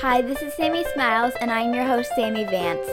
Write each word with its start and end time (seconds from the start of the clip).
Hi, 0.00 0.22
this 0.22 0.40
is 0.42 0.54
Sammy 0.54 0.84
Smiles, 0.94 1.34
and 1.40 1.50
I'm 1.50 1.74
your 1.74 1.82
host, 1.82 2.12
Sammy 2.14 2.44
Vance. 2.44 2.86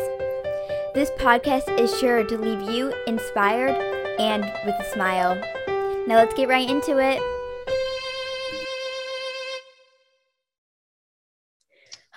This 0.95 1.11
podcast 1.11 1.79
is 1.79 1.95
sure 1.99 2.23
to 2.23 2.35
leave 2.35 2.67
you 2.67 2.91
inspired 3.05 3.75
and 4.19 4.41
with 4.65 4.73
a 4.79 4.91
smile. 4.91 5.35
Now 6.07 6.15
let's 6.15 6.33
get 6.33 6.49
right 6.49 6.67
into 6.67 6.97
it. 6.97 7.21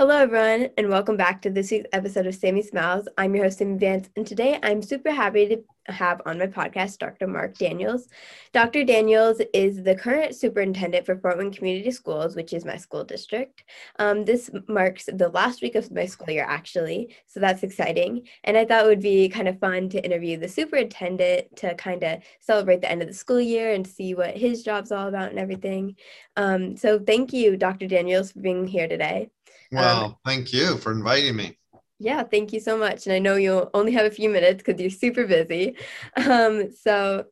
Hello, 0.09 0.21
everyone, 0.23 0.71
and 0.79 0.89
welcome 0.89 1.19
back 1.19 1.43
to 1.43 1.51
this 1.51 1.71
week's 1.71 1.87
episode 1.93 2.27
of 2.27 2.35
Sammy 2.35 2.63
Smiles. 2.63 3.07
I'm 3.19 3.35
your 3.35 3.45
host, 3.45 3.59
Sammy 3.59 3.77
Vance, 3.77 4.09
and 4.17 4.27
today 4.27 4.59
I'm 4.63 4.81
super 4.81 5.11
happy 5.11 5.47
to 5.49 5.93
have 5.93 6.23
on 6.25 6.39
my 6.39 6.47
podcast 6.47 6.97
Dr. 6.97 7.27
Mark 7.27 7.59
Daniels. 7.59 8.09
Dr. 8.55 8.85
Daniels 8.85 9.43
is 9.53 9.83
the 9.83 9.95
current 9.95 10.35
superintendent 10.35 11.05
for 11.05 11.19
Fort 11.19 11.37
Wayne 11.37 11.53
Community 11.53 11.91
Schools, 11.91 12.37
which 12.37 12.55
is 12.55 12.65
my 12.65 12.79
school 12.79 13.05
district. 13.05 13.65
Um, 13.99 14.25
this 14.25 14.49
marks 14.67 15.11
the 15.13 15.29
last 15.29 15.61
week 15.61 15.75
of 15.75 15.91
my 15.91 16.07
school 16.07 16.31
year, 16.31 16.47
actually, 16.49 17.15
so 17.27 17.39
that's 17.39 17.63
exciting. 17.63 18.27
And 18.45 18.57
I 18.57 18.65
thought 18.65 18.87
it 18.87 18.89
would 18.89 19.03
be 19.03 19.29
kind 19.29 19.47
of 19.47 19.61
fun 19.61 19.91
to 19.91 20.03
interview 20.03 20.39
the 20.39 20.49
superintendent 20.49 21.55
to 21.57 21.75
kind 21.75 22.03
of 22.03 22.23
celebrate 22.41 22.81
the 22.81 22.91
end 22.91 23.03
of 23.03 23.09
the 23.09 23.15
school 23.15 23.43
year 23.43 23.75
and 23.75 23.87
see 23.87 24.15
what 24.15 24.39
his 24.39 24.63
job's 24.63 24.91
all 24.91 25.09
about 25.09 25.29
and 25.29 25.39
everything. 25.39 25.97
Um, 26.39 26.79
so 26.79 26.99
thank 26.99 27.35
you, 27.35 27.59
Dr. 27.59 27.87
Daniels, 27.87 28.33
for 28.33 28.41
being 28.41 28.67
here 28.67 28.89
today. 28.89 29.29
Well, 29.73 30.05
um, 30.05 30.17
thank 30.25 30.53
you 30.53 30.77
for 30.79 30.93
inviting 30.93 31.37
me. 31.37 31.59
Yeah, 31.99 32.23
thank 32.23 32.53
you 32.53 32.61
so 32.61 32.79
much. 32.79 33.07
And 33.07 33.13
I 33.15 33.19
know 33.19 33.37
you'll 33.37 33.71
only 33.75 33.93
have 33.93 34.07
a 34.07 34.11
few 34.11 34.29
minutes 34.29 34.63
because 34.63 34.81
you're 34.81 34.91
super 34.91 35.27
busy. 35.27 35.77
Um, 36.17 36.71
so, 36.73 37.27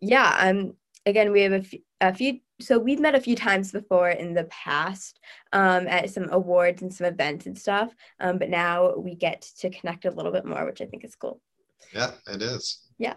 yeah, 0.00 0.36
um, 0.38 0.74
again, 1.06 1.32
we 1.32 1.42
have 1.42 1.52
a, 1.52 1.56
f- 1.56 1.74
a 2.00 2.14
few. 2.14 2.40
So 2.60 2.78
we've 2.78 3.00
met 3.00 3.16
a 3.16 3.20
few 3.20 3.34
times 3.34 3.72
before 3.72 4.10
in 4.10 4.32
the 4.32 4.44
past 4.44 5.18
um, 5.52 5.88
at 5.88 6.10
some 6.10 6.28
awards 6.30 6.82
and 6.82 6.94
some 6.94 7.06
events 7.06 7.46
and 7.46 7.58
stuff. 7.58 7.92
Um, 8.20 8.38
but 8.38 8.48
now 8.48 8.94
we 8.96 9.16
get 9.16 9.42
to 9.58 9.70
connect 9.70 10.04
a 10.04 10.10
little 10.10 10.30
bit 10.30 10.44
more, 10.44 10.64
which 10.64 10.80
I 10.80 10.86
think 10.86 11.04
is 11.04 11.16
cool. 11.16 11.40
Yeah, 11.92 12.12
it 12.28 12.42
is. 12.42 12.78
Yeah. 12.98 13.14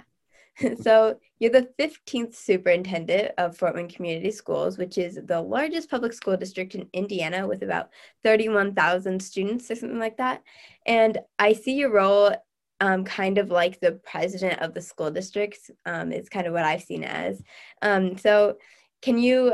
so 0.81 1.19
you're 1.39 1.51
the 1.51 1.69
15th 1.79 2.35
superintendent 2.35 3.31
of 3.37 3.57
Fort 3.57 3.75
Wayne 3.75 3.89
Community 3.89 4.31
Schools, 4.31 4.77
which 4.77 4.97
is 4.97 5.19
the 5.25 5.41
largest 5.41 5.89
public 5.89 6.13
school 6.13 6.37
district 6.37 6.75
in 6.75 6.87
Indiana 6.93 7.47
with 7.47 7.63
about 7.63 7.89
31,000 8.23 9.21
students 9.21 9.69
or 9.69 9.75
something 9.75 9.99
like 9.99 10.17
that. 10.17 10.41
And 10.85 11.19
I 11.37 11.53
see 11.53 11.73
your 11.75 11.91
role 11.91 12.33
um, 12.79 13.03
kind 13.03 13.37
of 13.37 13.49
like 13.49 13.79
the 13.79 13.93
president 13.93 14.61
of 14.61 14.73
the 14.73 14.81
school 14.81 15.11
district. 15.11 15.71
um, 15.85 16.11
is 16.11 16.29
kind 16.29 16.47
of 16.47 16.53
what 16.53 16.63
I've 16.63 16.83
seen 16.83 17.03
as. 17.03 17.41
Um, 17.81 18.17
so 18.17 18.57
can 19.01 19.17
you 19.17 19.53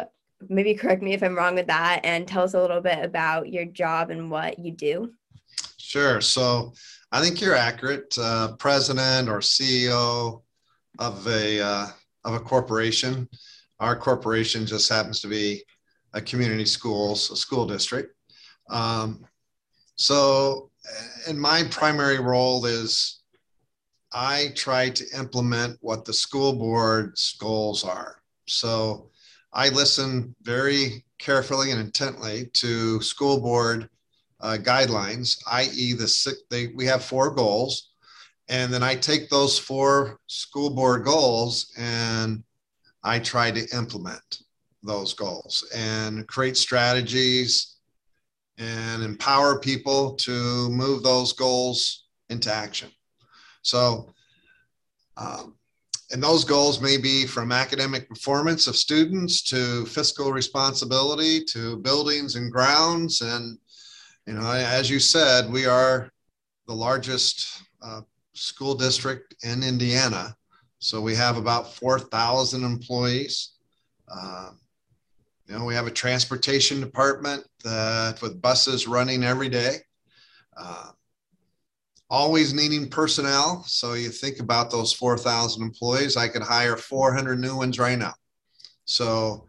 maybe 0.49 0.73
correct 0.73 1.01
me 1.01 1.13
if 1.13 1.23
I'm 1.23 1.35
wrong 1.35 1.55
with 1.55 1.67
that 1.67 2.01
and 2.03 2.27
tell 2.27 2.43
us 2.43 2.53
a 2.53 2.61
little 2.61 2.81
bit 2.81 3.03
about 3.03 3.51
your 3.51 3.65
job 3.65 4.09
and 4.09 4.29
what 4.29 4.59
you 4.59 4.71
do? 4.71 5.13
Sure. 5.77 6.21
So 6.21 6.73
I 7.11 7.21
think 7.21 7.39
you're 7.39 7.55
accurate. 7.55 8.17
Uh, 8.19 8.55
president 8.57 9.29
or 9.29 9.39
CEO 9.39 10.41
of 10.99 11.27
a 11.27 11.61
uh, 11.61 11.87
of 12.23 12.33
a 12.33 12.39
corporation. 12.39 13.27
Our 13.79 13.95
corporation 13.95 14.65
just 14.65 14.89
happens 14.89 15.19
to 15.21 15.27
be 15.27 15.63
a 16.13 16.21
community 16.21 16.65
schools, 16.65 17.31
a 17.31 17.35
school 17.35 17.65
district. 17.65 18.15
Um, 18.69 19.25
so, 19.95 20.71
and 21.27 21.39
my 21.39 21.63
primary 21.69 22.19
role 22.19 22.65
is 22.65 23.21
I 24.13 24.49
try 24.55 24.89
to 24.89 25.05
implement 25.17 25.77
what 25.81 26.05
the 26.05 26.13
school 26.13 26.53
board's 26.53 27.35
goals 27.39 27.83
are. 27.83 28.17
So, 28.47 29.09
I 29.53 29.69
listen 29.69 30.35
very 30.41 31.03
carefully 31.19 31.71
and 31.71 31.79
intently 31.79 32.47
to 32.53 33.01
school 33.01 33.39
board 33.39 33.89
uh, 34.41 34.57
guidelines, 34.59 35.37
i.e., 35.51 35.93
the 35.93 36.07
six, 36.07 36.37
they, 36.49 36.67
we 36.67 36.85
have 36.85 37.03
four 37.03 37.31
goals 37.31 37.92
and 38.53 38.71
then 38.71 38.83
I 38.83 38.93
take 38.93 39.29
those 39.29 39.57
four 39.57 40.19
school 40.27 40.69
board 40.69 41.03
goals 41.03 41.73
and 41.75 42.43
I 43.03 43.17
try 43.17 43.49
to 43.49 43.67
implement 43.75 44.43
those 44.83 45.15
goals 45.15 45.67
and 45.75 46.27
create 46.27 46.55
strategies 46.55 47.77
and 48.59 49.01
empower 49.01 49.59
people 49.59 50.13
to 50.17 50.69
move 50.69 51.01
those 51.01 51.33
goals 51.33 52.05
into 52.29 52.53
action. 52.53 52.91
So, 53.63 54.13
um, 55.17 55.55
and 56.11 56.21
those 56.21 56.43
goals 56.45 56.79
may 56.79 56.97
be 56.97 57.25
from 57.25 57.51
academic 57.51 58.07
performance 58.07 58.67
of 58.67 58.75
students 58.75 59.41
to 59.49 59.83
fiscal 59.87 60.31
responsibility 60.31 61.43
to 61.45 61.77
buildings 61.77 62.35
and 62.35 62.51
grounds. 62.51 63.21
And, 63.21 63.57
you 64.27 64.33
know, 64.33 64.51
as 64.51 64.91
you 64.91 64.99
said, 64.99 65.51
we 65.51 65.65
are 65.65 66.11
the 66.67 66.75
largest 66.75 67.63
uh, 67.81 68.01
school 68.33 68.75
district 68.75 69.35
in 69.43 69.63
Indiana. 69.63 70.35
So 70.79 70.99
we 70.99 71.15
have 71.15 71.37
about 71.37 71.73
4,000 71.73 72.63
employees. 72.63 73.53
Uh, 74.09 74.51
you 75.47 75.57
know, 75.57 75.65
we 75.65 75.75
have 75.75 75.87
a 75.87 75.91
transportation 75.91 76.79
department 76.79 77.45
that 77.63 78.21
with 78.21 78.41
buses 78.41 78.87
running 78.87 79.23
every 79.23 79.49
day. 79.49 79.77
Uh, 80.57 80.91
always 82.09 82.53
needing 82.53 82.89
personnel. 82.89 83.63
So 83.65 83.93
you 83.93 84.09
think 84.09 84.39
about 84.39 84.69
those 84.69 84.93
4,000 84.93 85.61
employees, 85.63 86.15
I 86.15 86.27
could 86.27 86.43
hire 86.43 86.77
400 86.77 87.39
new 87.39 87.57
ones 87.57 87.79
right 87.79 87.97
now. 87.97 88.13
So 88.85 89.47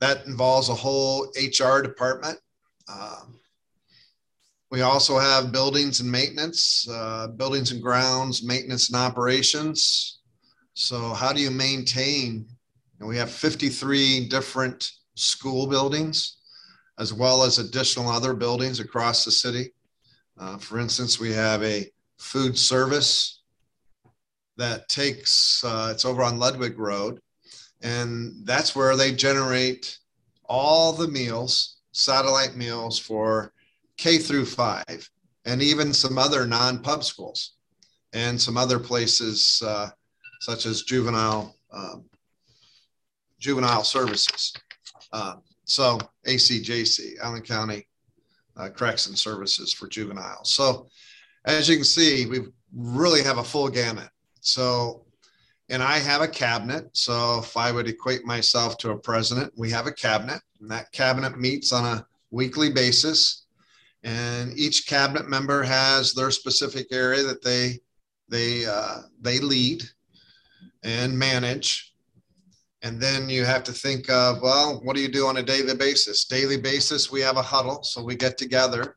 that 0.00 0.26
involves 0.26 0.68
a 0.68 0.74
whole 0.74 1.32
HR 1.36 1.80
department. 1.80 2.38
Um, 2.88 3.39
we 4.70 4.82
also 4.82 5.18
have 5.18 5.52
buildings 5.52 6.00
and 6.00 6.10
maintenance, 6.10 6.86
uh, 6.88 7.26
buildings 7.26 7.72
and 7.72 7.82
grounds, 7.82 8.44
maintenance 8.44 8.88
and 8.88 8.96
operations. 8.96 10.20
So, 10.74 11.12
how 11.12 11.32
do 11.32 11.40
you 11.40 11.50
maintain? 11.50 12.46
And 13.00 13.08
we 13.08 13.16
have 13.16 13.30
53 13.30 14.28
different 14.28 14.92
school 15.16 15.66
buildings, 15.66 16.36
as 16.98 17.12
well 17.12 17.42
as 17.42 17.58
additional 17.58 18.08
other 18.08 18.32
buildings 18.32 18.78
across 18.78 19.24
the 19.24 19.32
city. 19.32 19.72
Uh, 20.38 20.56
for 20.58 20.78
instance, 20.78 21.18
we 21.18 21.32
have 21.32 21.62
a 21.64 21.90
food 22.18 22.56
service 22.56 23.42
that 24.56 24.88
takes, 24.88 25.64
uh, 25.64 25.88
it's 25.92 26.04
over 26.04 26.22
on 26.22 26.38
Ludwig 26.38 26.78
Road, 26.78 27.20
and 27.82 28.46
that's 28.46 28.76
where 28.76 28.96
they 28.96 29.12
generate 29.12 29.98
all 30.44 30.92
the 30.92 31.08
meals, 31.08 31.78
satellite 31.92 32.54
meals 32.54 32.98
for 32.98 33.52
K 34.00 34.16
through 34.16 34.46
five, 34.46 35.10
and 35.44 35.60
even 35.60 35.92
some 35.92 36.16
other 36.16 36.46
non-pub 36.46 37.04
schools, 37.04 37.56
and 38.14 38.40
some 38.40 38.56
other 38.56 38.78
places 38.78 39.62
uh, 39.62 39.90
such 40.40 40.64
as 40.64 40.84
juvenile 40.84 41.54
um, 41.70 42.06
juvenile 43.38 43.84
services. 43.84 44.54
Uh, 45.12 45.34
so 45.64 45.98
ACJC, 46.26 47.18
Allen 47.22 47.42
County 47.42 47.86
uh, 48.56 48.70
Correction 48.70 49.14
Services 49.14 49.70
for 49.70 49.86
juveniles. 49.86 50.54
So 50.54 50.88
as 51.44 51.68
you 51.68 51.76
can 51.76 51.84
see, 51.84 52.24
we 52.24 52.40
really 52.74 53.22
have 53.22 53.36
a 53.36 53.44
full 53.44 53.68
gamut. 53.68 54.08
So, 54.40 55.04
and 55.68 55.82
I 55.82 55.98
have 55.98 56.22
a 56.22 56.28
cabinet. 56.28 56.88
So 56.92 57.40
if 57.40 57.54
I 57.54 57.70
would 57.70 57.86
equate 57.86 58.24
myself 58.24 58.78
to 58.78 58.92
a 58.92 58.98
president, 58.98 59.52
we 59.58 59.70
have 59.70 59.86
a 59.86 59.92
cabinet, 59.92 60.40
and 60.60 60.70
that 60.70 60.90
cabinet 60.92 61.38
meets 61.38 61.70
on 61.70 61.84
a 61.84 62.06
weekly 62.30 62.70
basis 62.70 63.44
and 64.02 64.58
each 64.58 64.86
cabinet 64.86 65.28
member 65.28 65.62
has 65.62 66.12
their 66.12 66.30
specific 66.30 66.86
area 66.90 67.22
that 67.22 67.42
they 67.42 67.78
they 68.28 68.64
uh, 68.64 69.02
they 69.20 69.38
lead 69.40 69.82
and 70.82 71.18
manage. 71.18 71.92
And 72.82 72.98
then 72.98 73.28
you 73.28 73.44
have 73.44 73.62
to 73.64 73.72
think 73.72 74.08
of 74.08 74.40
well 74.40 74.80
what 74.82 74.96
do 74.96 75.02
you 75.02 75.08
do 75.08 75.26
on 75.26 75.36
a 75.36 75.42
daily 75.42 75.74
basis? 75.74 76.24
Daily 76.24 76.56
basis 76.56 77.12
we 77.12 77.20
have 77.20 77.36
a 77.36 77.42
huddle 77.42 77.82
so 77.82 78.02
we 78.02 78.16
get 78.16 78.38
together 78.38 78.96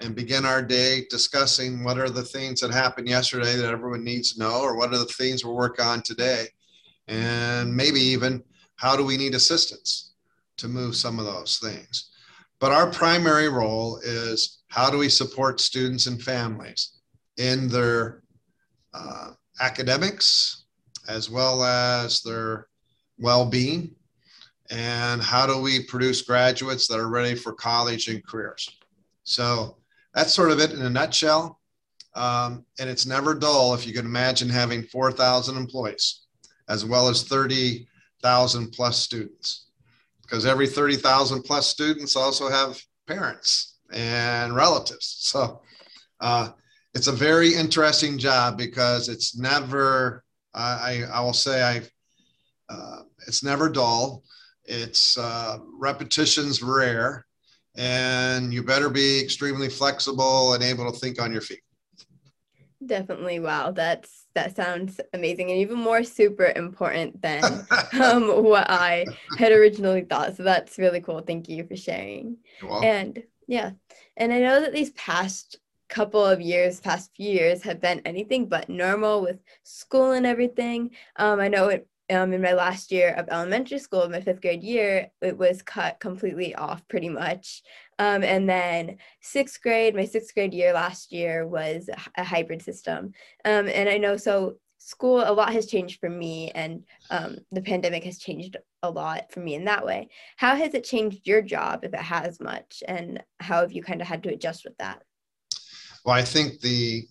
and 0.00 0.16
begin 0.16 0.46
our 0.46 0.62
day 0.62 1.06
discussing 1.10 1.84
what 1.84 1.98
are 1.98 2.10
the 2.10 2.22
things 2.22 2.60
that 2.60 2.72
happened 2.72 3.08
yesterday 3.08 3.54
that 3.56 3.70
everyone 3.70 4.02
needs 4.02 4.32
to 4.32 4.40
know 4.40 4.62
or 4.62 4.76
what 4.76 4.92
are 4.92 4.98
the 4.98 5.04
things 5.04 5.44
we're 5.44 5.52
working 5.52 5.84
on 5.84 6.02
today? 6.02 6.46
And 7.06 7.74
maybe 7.76 8.00
even 8.00 8.42
how 8.76 8.96
do 8.96 9.04
we 9.04 9.16
need 9.18 9.34
assistance 9.34 10.14
to 10.56 10.66
move 10.66 10.96
some 10.96 11.18
of 11.18 11.26
those 11.26 11.58
things 11.58 12.11
but 12.62 12.70
our 12.70 12.86
primary 12.86 13.48
role 13.48 13.98
is 14.04 14.62
how 14.68 14.88
do 14.88 14.96
we 14.96 15.08
support 15.08 15.58
students 15.58 16.06
and 16.06 16.22
families 16.22 17.00
in 17.36 17.66
their 17.66 18.22
uh, 18.94 19.32
academics 19.60 20.66
as 21.08 21.28
well 21.28 21.64
as 21.64 22.22
their 22.22 22.68
well 23.18 23.44
being? 23.44 23.96
And 24.70 25.20
how 25.20 25.44
do 25.44 25.60
we 25.60 25.82
produce 25.82 26.22
graduates 26.22 26.86
that 26.86 27.00
are 27.00 27.08
ready 27.08 27.34
for 27.34 27.52
college 27.52 28.06
and 28.06 28.24
careers? 28.24 28.78
So 29.24 29.78
that's 30.14 30.32
sort 30.32 30.52
of 30.52 30.60
it 30.60 30.70
in 30.70 30.82
a 30.82 30.90
nutshell. 30.90 31.58
Um, 32.14 32.64
and 32.78 32.88
it's 32.88 33.06
never 33.06 33.34
dull 33.34 33.74
if 33.74 33.84
you 33.88 33.92
can 33.92 34.06
imagine 34.06 34.48
having 34.48 34.84
4,000 34.84 35.56
employees 35.56 36.26
as 36.68 36.84
well 36.84 37.08
as 37.08 37.24
30,000 37.24 38.70
plus 38.70 39.00
students 39.00 39.66
because 40.32 40.46
every 40.46 40.66
30,000 40.66 41.42
plus 41.42 41.66
students 41.66 42.16
also 42.16 42.48
have 42.48 42.80
parents 43.06 43.76
and 43.92 44.56
relatives. 44.56 45.16
So 45.18 45.60
uh, 46.20 46.52
it's 46.94 47.06
a 47.06 47.12
very 47.12 47.54
interesting 47.54 48.16
job 48.16 48.56
because 48.56 49.10
it's 49.10 49.36
never, 49.36 50.24
I, 50.54 51.02
I 51.12 51.20
will 51.20 51.34
say, 51.34 51.62
I, 51.62 52.72
uh, 52.72 53.02
it's 53.28 53.44
never 53.44 53.68
dull. 53.68 54.22
It's 54.64 55.18
uh, 55.18 55.58
repetitions 55.78 56.62
rare, 56.62 57.26
and 57.76 58.54
you 58.54 58.62
better 58.62 58.88
be 58.88 59.20
extremely 59.20 59.68
flexible 59.68 60.54
and 60.54 60.62
able 60.62 60.90
to 60.90 60.98
think 60.98 61.20
on 61.20 61.30
your 61.30 61.42
feet. 61.42 61.61
Definitely. 62.84 63.38
Wow. 63.38 63.70
That's 63.70 64.26
that 64.34 64.56
sounds 64.56 65.00
amazing 65.12 65.50
and 65.50 65.60
even 65.60 65.78
more 65.78 66.02
super 66.02 66.52
important 66.56 67.20
than 67.22 67.66
um, 67.92 68.42
what 68.42 68.68
I 68.70 69.10
had 69.34 69.52
originally 69.52 70.02
thought. 70.02 70.36
So 70.36 70.42
that's 70.42 70.78
really 70.78 71.00
cool. 71.00 71.20
Thank 71.20 71.48
you 71.48 71.64
for 71.66 71.76
sharing. 71.76 72.38
And 72.82 73.22
yeah, 73.46 73.72
and 74.16 74.32
I 74.32 74.40
know 74.40 74.60
that 74.60 74.72
these 74.72 74.90
past 74.92 75.58
couple 75.88 76.24
of 76.24 76.40
years, 76.40 76.80
past 76.80 77.10
few 77.14 77.30
years, 77.30 77.62
have 77.62 77.80
been 77.80 78.00
anything 78.04 78.48
but 78.48 78.68
normal 78.68 79.20
with 79.20 79.38
school 79.62 80.12
and 80.12 80.24
everything. 80.26 80.90
Um, 81.16 81.38
I 81.40 81.48
know 81.48 81.68
it 81.68 81.86
um, 82.12 82.32
in 82.32 82.42
my 82.42 82.52
last 82.52 82.92
year 82.92 83.14
of 83.14 83.28
elementary 83.28 83.78
school, 83.78 84.08
my 84.08 84.20
fifth 84.20 84.40
grade 84.40 84.62
year, 84.62 85.10
it 85.20 85.36
was 85.36 85.62
cut 85.62 85.98
completely 86.00 86.54
off 86.54 86.86
pretty 86.88 87.08
much. 87.08 87.62
Um, 87.98 88.22
and 88.22 88.48
then 88.48 88.98
sixth 89.20 89.62
grade, 89.62 89.94
my 89.94 90.04
sixth 90.04 90.34
grade 90.34 90.54
year 90.54 90.72
last 90.72 91.12
year 91.12 91.46
was 91.46 91.88
a 92.16 92.24
hybrid 92.24 92.62
system. 92.62 93.12
Um, 93.44 93.68
and 93.68 93.88
I 93.88 93.98
know 93.98 94.16
so 94.16 94.56
school, 94.78 95.20
a 95.20 95.32
lot 95.32 95.52
has 95.52 95.66
changed 95.66 96.00
for 96.00 96.10
me, 96.10 96.50
and 96.50 96.84
um, 97.10 97.38
the 97.52 97.62
pandemic 97.62 98.04
has 98.04 98.18
changed 98.18 98.56
a 98.82 98.90
lot 98.90 99.32
for 99.32 99.40
me 99.40 99.54
in 99.54 99.64
that 99.64 99.86
way. 99.86 100.08
How 100.36 100.56
has 100.56 100.74
it 100.74 100.84
changed 100.84 101.26
your 101.26 101.40
job, 101.40 101.84
if 101.84 101.94
it 101.94 102.00
has 102.00 102.40
much, 102.40 102.82
and 102.88 103.22
how 103.38 103.60
have 103.60 103.72
you 103.72 103.82
kind 103.82 104.00
of 104.00 104.08
had 104.08 104.22
to 104.24 104.30
adjust 104.30 104.64
with 104.64 104.76
that? 104.78 105.02
Well, 106.04 106.14
I 106.14 106.22
think 106.22 106.60
the 106.60 107.06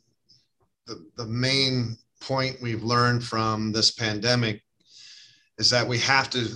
the, 0.88 1.06
the 1.16 1.28
main 1.28 1.98
point 2.20 2.58
we've 2.62 2.84
learned 2.84 3.24
from 3.24 3.72
this 3.72 3.92
pandemic 3.92 4.62
is 5.62 5.70
that 5.70 5.88
we 5.88 6.00
have 6.00 6.28
to 6.28 6.48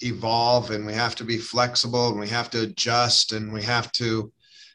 evolve 0.00 0.70
and 0.70 0.84
we 0.84 0.92
have 0.92 1.14
to 1.14 1.24
be 1.24 1.38
flexible 1.38 2.10
and 2.10 2.20
we 2.20 2.28
have 2.28 2.50
to 2.50 2.60
adjust 2.60 3.32
and 3.32 3.50
we 3.50 3.62
have 3.62 3.90
to 3.90 4.30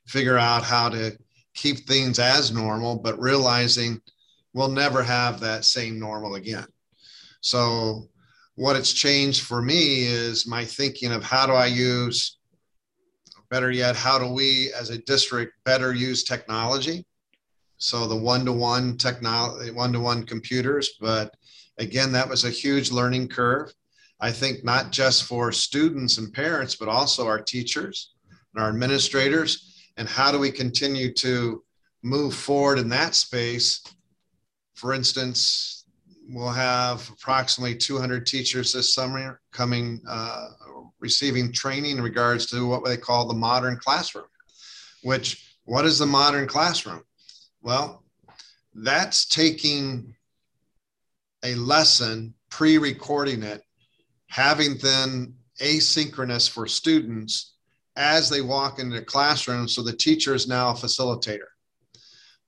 figure 0.07 0.39
out 0.39 0.63
how 0.63 0.89
to 0.89 1.15
keep 1.53 1.87
things 1.87 2.17
as 2.17 2.51
normal, 2.51 2.95
but 2.95 3.19
realizing 3.19 4.01
we'll 4.53 4.69
never 4.69 5.03
have 5.03 5.39
that 5.39 5.65
same 5.65 5.99
normal 5.99 6.33
again. 6.33 6.65
So, 7.41 8.09
what 8.55 8.75
it's 8.75 8.91
changed 8.91 9.43
for 9.43 9.61
me 9.61 10.05
is 10.05 10.47
my 10.47 10.65
thinking 10.65 11.11
of 11.11 11.23
how 11.23 11.45
do 11.45 11.53
I 11.53 11.67
use, 11.67 12.39
better 13.51 13.69
yet, 13.69 13.95
how 13.95 14.17
do 14.17 14.33
we 14.33 14.73
as 14.73 14.89
a 14.89 14.97
district 14.97 15.53
better 15.63 15.93
use 15.93 16.23
technology? 16.23 17.05
So, 17.77 18.07
the 18.07 18.15
one 18.15 18.45
to 18.45 18.51
one 18.51 18.97
technology, 18.97 19.69
one 19.69 19.93
to 19.93 19.99
one 19.99 20.25
computers, 20.25 20.89
but 20.99 21.35
again, 21.77 22.11
that 22.13 22.29
was 22.29 22.45
a 22.45 22.49
huge 22.49 22.91
learning 22.91 23.27
curve. 23.27 23.73
I 24.19 24.31
think 24.31 24.63
not 24.63 24.91
just 24.91 25.25
for 25.25 25.51
students 25.51 26.17
and 26.17 26.33
parents, 26.33 26.75
but 26.75 26.87
also 26.87 27.27
our 27.27 27.41
teachers 27.41 28.13
and 28.53 28.63
our 28.63 28.69
administrators. 28.69 29.89
And 29.97 30.07
how 30.07 30.31
do 30.31 30.39
we 30.39 30.51
continue 30.51 31.13
to 31.15 31.63
move 32.03 32.33
forward 32.33 32.79
in 32.79 32.89
that 32.89 33.15
space? 33.15 33.83
For 34.75 34.93
instance, 34.93 35.85
we'll 36.27 36.49
have 36.49 37.09
approximately 37.09 37.75
200 37.75 38.25
teachers 38.25 38.73
this 38.73 38.93
summer 38.93 39.41
coming, 39.51 40.01
uh, 40.07 40.47
receiving 40.99 41.51
training 41.51 41.97
in 41.97 42.03
regards 42.03 42.45
to 42.47 42.67
what 42.67 42.83
they 42.83 42.97
call 42.97 43.27
the 43.27 43.33
modern 43.33 43.77
classroom, 43.77 44.25
which, 45.03 45.55
what 45.65 45.85
is 45.85 45.99
the 45.99 46.05
modern 46.05 46.47
classroom? 46.47 47.03
Well, 47.61 48.03
that's 48.73 49.25
taking 49.25 50.15
a 51.45 51.55
lesson, 51.55 52.33
pre 52.49 52.77
recording 52.77 53.43
it, 53.43 53.61
having 54.29 54.77
then 54.79 55.33
asynchronous 55.61 56.49
for 56.49 56.67
students 56.67 57.53
as 57.95 58.29
they 58.29 58.41
walk 58.41 58.79
into 58.79 58.95
the 58.95 59.05
classroom. 59.05 59.67
So 59.67 59.81
the 59.81 59.95
teacher 59.95 60.33
is 60.33 60.47
now 60.47 60.71
a 60.71 60.73
facilitator 60.73 61.47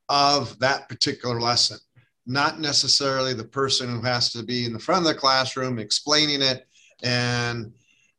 of 0.10 0.58
that 0.60 0.90
particular 0.90 1.40
lesson, 1.40 1.78
not 2.26 2.60
necessarily 2.60 3.34
the 3.34 3.44
person 3.44 3.90
who 3.90 4.02
has 4.02 4.32
to 4.34 4.44
be 4.44 4.66
in 4.66 4.74
the 4.74 4.80
front 4.80 5.06
of 5.06 5.14
the 5.14 5.20
classroom 5.20 5.80
explaining 5.80 6.42
it. 6.42 6.66
And 7.04 7.72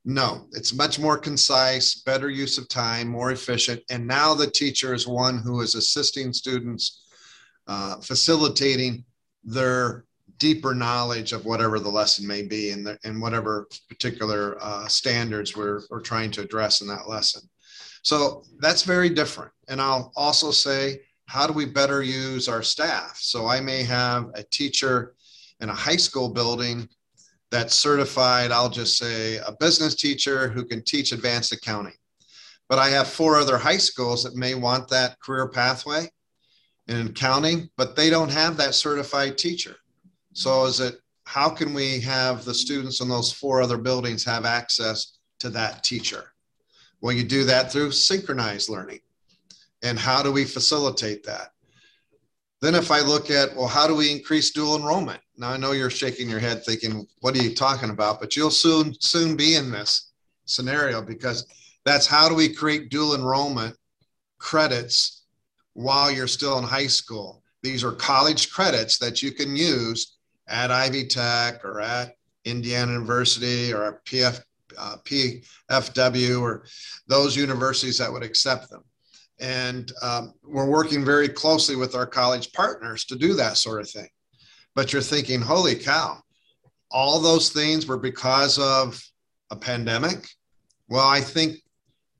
no, 0.04 0.46
it's 0.52 0.72
much 0.72 0.98
more 0.98 1.19
concise, 1.19 1.96
better 1.96 2.31
use 2.31 2.56
of 2.56 2.69
time, 2.69 3.08
more 3.08 3.32
efficient. 3.32 3.82
And 3.90 4.06
now 4.06 4.32
the 4.32 4.50
teacher 4.50 4.94
is 4.94 5.06
one 5.06 5.38
who 5.38 5.60
is 5.60 5.74
assisting 5.74 6.32
students, 6.32 7.02
uh, 7.66 7.96
facilitating 8.00 9.04
their 9.44 10.04
deeper 10.38 10.75
knowledge 10.75 11.32
of 11.32 11.44
whatever 11.44 11.79
the 11.79 11.88
lesson 11.88 12.26
may 12.26 12.43
be 12.43 12.70
and, 12.70 12.87
the, 12.87 12.99
and 13.05 13.20
whatever 13.20 13.69
particular 13.88 14.56
uh, 14.61 14.87
standards 14.88 15.56
we're, 15.56 15.82
we're 15.90 16.00
trying 16.00 16.31
to 16.31 16.40
address 16.40 16.81
in 16.81 16.88
that 16.88 17.08
lesson. 17.08 17.43
So 18.02 18.44
that's 18.61 18.82
very 18.82 19.11
different. 19.11 19.52
And 19.69 19.81
I'll 19.81 20.12
also 20.17 20.50
say, 20.50 21.00
how 21.26 21.46
do 21.46 21.52
we 21.52 21.67
better 21.67 22.02
use 22.02 22.49
our 22.49 22.62
staff? 22.62 23.19
So 23.19 23.46
I 23.46 23.61
may 23.61 23.82
have 23.82 24.31
a 24.35 24.43
teacher 24.44 25.14
in 25.61 25.69
a 25.69 25.75
high 25.75 25.96
school 25.96 26.29
building 26.29 26.88
that's 27.50 27.75
certified, 27.75 28.52
I'll 28.52 28.69
just 28.69 28.99
say 28.99 29.37
a 29.38 29.52
business 29.58 29.94
teacher 29.94 30.49
who 30.49 30.64
can 30.64 30.82
teach 30.84 31.12
advanced 31.12 31.52
accounting. 31.52 31.94
But 32.69 32.79
I 32.79 32.91
have 32.91 33.08
four 33.08 33.37
other 33.37 33.56
high 33.56 33.79
schools 33.79 34.23
that 34.25 34.37
may 34.37 34.55
want 34.55 34.88
that 34.88 35.19
career 35.20 35.49
pathway 35.49 36.11
in 36.87 37.06
accounting, 37.06 37.70
but 37.76 37.96
they 37.96 38.11
don't 38.11 38.31
have 38.31 38.56
that 38.58 38.75
certified 38.75 39.38
teacher. 39.38 39.76
So 40.38 40.67
is 40.67 40.79
it 40.79 41.00
how 41.25 41.50
can 41.50 41.75
we 41.75 41.99
have 41.99 42.44
the 42.44 42.55
students 42.55 43.00
in 43.00 43.08
those 43.08 43.32
four 43.32 43.61
other 43.61 43.76
buildings 43.76 44.25
have 44.25 44.44
access 44.44 45.19
to 45.40 45.50
that 45.50 45.82
teacher? 45.82 46.32
Well, 47.00 47.12
you 47.12 47.25
do 47.25 47.43
that 47.43 47.73
through 47.73 47.90
synchronized 47.90 48.69
learning. 48.69 49.00
And 49.82 49.99
how 49.99 50.23
do 50.23 50.31
we 50.31 50.44
facilitate 50.44 51.25
that? 51.25 51.55
Then 52.62 52.76
if 52.76 52.93
I 52.93 53.00
look 53.00 53.32
at, 53.32 53.56
well, 53.56 53.67
how 53.67 53.88
do 53.88 53.96
we 53.96 54.12
increase 54.12 54.52
dual 54.52 54.76
enrollment? 54.76 55.20
Now 55.37 55.50
I 55.50 55.56
know 55.56 55.73
you're 55.73 55.90
shaking 55.90 56.31
your 56.31 56.38
head 56.38 56.64
thinking, 56.64 57.05
what 57.19 57.37
are 57.37 57.43
you 57.43 57.52
talking 57.52 57.91
about? 57.91 58.20
But 58.20 58.37
you'll 58.37 58.52
soon 58.52 58.94
soon 59.00 59.37
be 59.37 59.56
in 59.56 59.73
this 59.73 60.12
scenario 60.44 61.02
because 61.02 61.49
that's 61.84 62.06
how 62.06 62.29
do 62.29 62.37
we 62.37 62.55
create 62.55 62.91
dual 62.91 63.17
enrollment 63.17 63.76
credits 64.38 65.24
while 65.72 66.12
you're 66.12 66.29
still 66.29 66.58
in 66.58 66.65
high 66.65 66.86
school? 66.86 67.43
These 67.65 67.82
are 67.82 67.91
college 67.91 68.53
credits 68.53 68.98
that 68.98 69.20
you 69.20 69.32
can 69.32 69.56
use 69.56 70.15
at 70.48 70.70
Ivy 70.70 71.06
Tech 71.06 71.64
or 71.64 71.81
at 71.81 72.14
Indiana 72.44 72.93
University 72.93 73.72
or 73.72 74.00
PF, 74.06 74.40
uh, 74.76 74.96
PFW 75.05 76.40
or 76.40 76.64
those 77.06 77.36
universities 77.36 77.98
that 77.98 78.12
would 78.12 78.22
accept 78.22 78.70
them. 78.70 78.82
And 79.40 79.93
um, 80.02 80.34
we're 80.43 80.69
working 80.69 81.05
very 81.05 81.28
closely 81.28 81.76
with 81.76 81.94
our 81.94 82.06
college 82.06 82.52
partners 82.52 83.05
to 83.06 83.17
do 83.17 83.34
that 83.34 83.56
sort 83.56 83.81
of 83.81 83.88
thing. 83.88 84.08
But 84.74 84.93
you're 84.93 85.02
thinking, 85.02 85.40
holy 85.40 85.76
cow, 85.76 86.19
all 86.90 87.20
those 87.20 87.50
things 87.50 87.86
were 87.86 87.98
because 87.98 88.58
of 88.58 89.00
a 89.50 89.56
pandemic? 89.56 90.28
Well, 90.88 91.06
I 91.06 91.20
think 91.20 91.62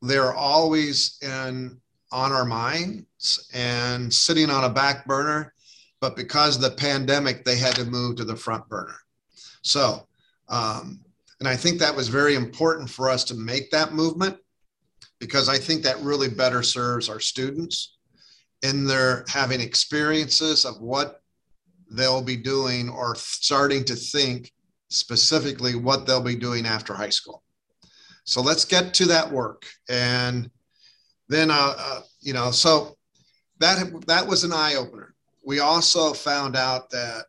they're 0.03 0.35
always 0.35 1.19
in 1.23 1.81
on 2.11 2.33
our 2.33 2.45
minds 2.45 3.51
and 3.53 4.13
sitting 4.13 4.51
on 4.51 4.65
a 4.65 4.71
back 4.71 5.07
burner 5.07 5.53
but 6.01 6.17
because 6.17 6.57
of 6.57 6.63
the 6.63 6.71
pandemic, 6.71 7.45
they 7.45 7.57
had 7.57 7.75
to 7.77 7.85
move 7.85 8.17
to 8.17 8.25
the 8.25 8.37
front 8.37 8.69
burner. 8.69 8.97
So, 9.63 10.07
um, 10.49 11.01
and 11.41 11.49
I 11.49 11.57
think 11.57 11.79
that 11.79 11.95
was 11.95 12.09
very 12.09 12.35
important 12.35 12.89
for 12.89 13.09
us 13.09 13.25
to 13.25 13.35
make 13.35 13.71
that 13.71 13.93
movement 13.93 14.37
because 15.19 15.49
I 15.49 15.59
think 15.59 15.83
that 15.83 16.01
really 16.01 16.29
better 16.29 16.63
serves 16.63 17.09
our 17.09 17.21
students 17.21 17.97
in 18.63 18.87
their 18.87 19.25
having 19.29 19.61
experiences 19.61 20.65
of 20.65 20.81
what 20.81 21.23
they'll 21.91 22.23
be 22.23 22.37
doing 22.37 22.89
or 22.89 23.15
starting 23.15 23.85
to 23.85 23.95
think 23.95 24.53
specifically 24.89 25.75
what 25.75 26.07
they'll 26.07 26.21
be 26.21 26.37
doing 26.37 26.67
after 26.67 26.95
high 26.95 27.09
school. 27.09 27.43
So 28.25 28.41
let's 28.41 28.65
get 28.65 28.95
to 28.95 29.07
that 29.07 29.31
work. 29.31 29.67
And 29.89 30.51
then, 31.29 31.51
uh, 31.51 31.75
uh, 31.79 32.01
you 32.21 32.33
know, 32.33 32.51
so 32.51 32.97
that, 33.59 34.07
that 34.07 34.27
was 34.27 34.45
an 34.45 34.53
eye 34.53 34.75
opener 34.75 35.15
we 35.49 35.61
also 35.61 36.13
found 36.13 36.57
out 36.57 36.91
that, 36.91 37.25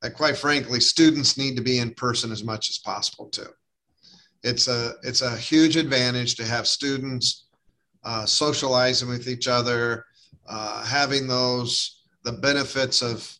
that 0.00 0.14
quite 0.14 0.34
frankly, 0.34 0.80
students 0.80 1.36
need 1.36 1.56
to 1.56 1.62
be 1.62 1.76
in 1.78 1.92
person 1.92 2.32
as 2.32 2.42
much 2.42 2.70
as 2.70 2.78
possible 2.78 3.26
too. 3.26 3.50
It's 4.42 4.66
a, 4.66 4.94
it's 5.02 5.20
a 5.20 5.36
huge 5.36 5.76
advantage 5.76 6.36
to 6.36 6.44
have 6.46 6.66
students 6.66 7.48
uh, 8.02 8.24
socializing 8.24 9.10
with 9.10 9.28
each 9.28 9.46
other, 9.46 10.06
uh, 10.48 10.86
having 10.86 11.26
those, 11.26 12.04
the 12.24 12.32
benefits 12.32 13.02
of, 13.02 13.30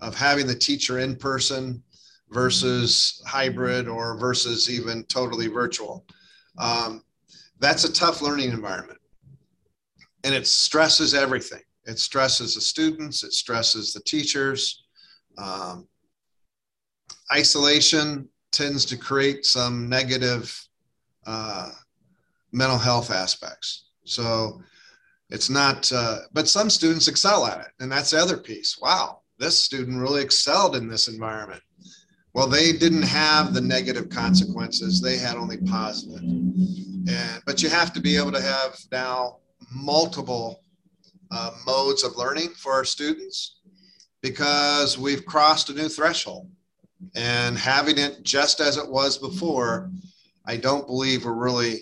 of 0.00 0.14
having 0.14 0.46
the 0.46 0.54
teacher 0.54 1.00
in 1.00 1.16
person 1.16 1.82
versus 2.30 3.20
hybrid 3.26 3.88
or 3.88 4.16
versus 4.16 4.70
even 4.70 5.02
totally 5.06 5.48
virtual. 5.48 6.06
Um, 6.56 7.02
that's 7.58 7.82
a 7.82 7.92
tough 7.92 8.22
learning 8.22 8.52
environment. 8.52 9.00
And 10.22 10.36
it 10.36 10.46
stresses 10.46 11.14
everything. 11.14 11.62
It 11.84 11.98
stresses 11.98 12.54
the 12.54 12.60
students, 12.60 13.24
it 13.24 13.32
stresses 13.32 13.92
the 13.92 14.00
teachers. 14.00 14.84
Um, 15.38 15.88
isolation 17.32 18.28
tends 18.52 18.84
to 18.86 18.96
create 18.96 19.46
some 19.46 19.88
negative 19.88 20.68
uh, 21.26 21.70
mental 22.52 22.78
health 22.78 23.10
aspects. 23.10 23.86
So 24.04 24.62
it's 25.30 25.48
not, 25.48 25.90
uh, 25.92 26.18
but 26.32 26.48
some 26.48 26.70
students 26.70 27.08
excel 27.08 27.46
at 27.46 27.60
it. 27.60 27.68
And 27.80 27.90
that's 27.90 28.10
the 28.10 28.18
other 28.18 28.36
piece. 28.36 28.78
Wow, 28.80 29.22
this 29.38 29.58
student 29.58 29.98
really 29.98 30.22
excelled 30.22 30.76
in 30.76 30.88
this 30.88 31.08
environment. 31.08 31.62
Well, 32.34 32.46
they 32.46 32.72
didn't 32.72 33.02
have 33.02 33.52
the 33.52 33.60
negative 33.60 34.08
consequences, 34.08 35.00
they 35.00 35.18
had 35.18 35.36
only 35.36 35.58
positive. 35.58 36.22
And, 36.22 37.42
but 37.44 37.62
you 37.62 37.68
have 37.68 37.92
to 37.94 38.00
be 38.00 38.16
able 38.16 38.32
to 38.32 38.40
have 38.40 38.78
now 38.90 39.38
multiple 39.70 40.62
uh, 41.32 41.50
modes 41.66 42.04
of 42.04 42.16
learning 42.16 42.50
for 42.50 42.72
our 42.72 42.84
students 42.84 43.56
because 44.20 44.98
we've 44.98 45.24
crossed 45.24 45.70
a 45.70 45.74
new 45.74 45.88
threshold. 45.88 46.48
And 47.16 47.58
having 47.58 47.98
it 47.98 48.22
just 48.22 48.60
as 48.60 48.76
it 48.76 48.88
was 48.88 49.18
before, 49.18 49.90
I 50.46 50.56
don't 50.56 50.86
believe 50.86 51.24
we're 51.24 51.32
really 51.32 51.80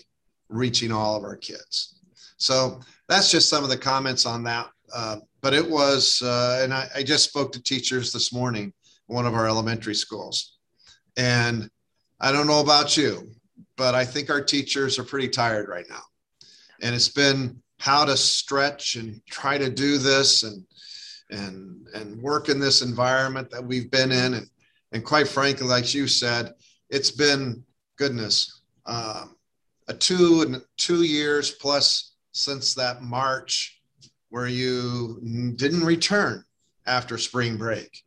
reaching 0.49 0.91
all 0.91 1.15
of 1.15 1.23
our 1.23 1.35
kids. 1.35 1.99
So 2.37 2.79
that's 3.07 3.29
just 3.29 3.49
some 3.49 3.63
of 3.63 3.69
the 3.69 3.77
comments 3.77 4.25
on 4.25 4.43
that. 4.43 4.69
Uh, 4.93 5.17
but 5.41 5.53
it 5.53 5.69
was, 5.69 6.21
uh, 6.23 6.61
and 6.63 6.73
I, 6.73 6.87
I, 6.95 7.03
just 7.03 7.29
spoke 7.29 7.53
to 7.53 7.63
teachers 7.63 8.11
this 8.11 8.33
morning, 8.33 8.73
one 9.07 9.25
of 9.25 9.33
our 9.33 9.47
elementary 9.47 9.95
schools. 9.95 10.57
And 11.17 11.69
I 12.19 12.31
don't 12.31 12.47
know 12.47 12.59
about 12.59 12.97
you, 12.97 13.31
but 13.77 13.95
I 13.95 14.03
think 14.03 14.29
our 14.29 14.41
teachers 14.41 14.99
are 14.99 15.03
pretty 15.03 15.29
tired 15.29 15.69
right 15.69 15.85
now. 15.89 16.01
And 16.81 16.93
it's 16.93 17.09
been 17.09 17.61
how 17.81 18.05
to 18.05 18.15
stretch 18.15 18.95
and 18.95 19.19
try 19.25 19.57
to 19.57 19.67
do 19.67 19.97
this 19.97 20.43
and 20.43 20.63
and 21.31 21.87
and 21.95 22.21
work 22.21 22.47
in 22.47 22.59
this 22.59 22.83
environment 22.83 23.49
that 23.49 23.65
we've 23.65 23.89
been 23.89 24.11
in. 24.11 24.35
And 24.35 24.47
and 24.91 25.03
quite 25.03 25.27
frankly 25.27 25.65
like 25.65 25.95
you 25.95 26.07
said 26.07 26.53
it's 26.91 27.09
been 27.09 27.63
goodness 27.97 28.61
um, 28.85 29.35
a 29.87 29.95
two 29.95 30.43
and 30.43 30.61
two 30.77 31.01
years 31.01 31.51
plus 31.51 32.13
since 32.33 32.75
that 32.75 33.01
march 33.01 33.81
where 34.29 34.47
you 34.47 35.19
didn't 35.55 35.83
return 35.83 36.43
after 36.85 37.17
spring 37.17 37.57
break. 37.57 38.03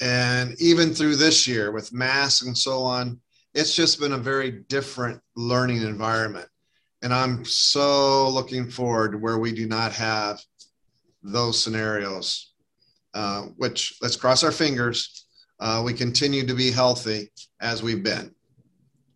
And 0.00 0.58
even 0.58 0.94
through 0.94 1.16
this 1.16 1.46
year 1.46 1.70
with 1.70 1.92
masks 1.92 2.46
and 2.46 2.56
so 2.56 2.82
on 2.82 3.20
it's 3.52 3.74
just 3.74 4.00
been 4.00 4.12
a 4.12 4.18
very 4.18 4.50
different 4.68 5.20
learning 5.34 5.82
environment 5.82 6.48
and 7.02 7.12
I'm 7.12 7.44
so 7.44 8.28
looking 8.28 8.70
forward 8.70 9.12
to 9.12 9.18
where 9.18 9.38
we 9.38 9.52
do 9.52 9.66
not 9.66 9.92
have 9.92 10.40
those 11.22 11.62
scenarios, 11.62 12.52
uh, 13.14 13.42
which 13.56 13.96
let's 14.00 14.16
cross 14.16 14.42
our 14.44 14.52
fingers. 14.52 15.26
Uh, 15.58 15.82
we 15.84 15.92
continue 15.92 16.46
to 16.46 16.54
be 16.54 16.70
healthy 16.70 17.30
as 17.60 17.82
we've 17.82 18.02
been. 18.02 18.34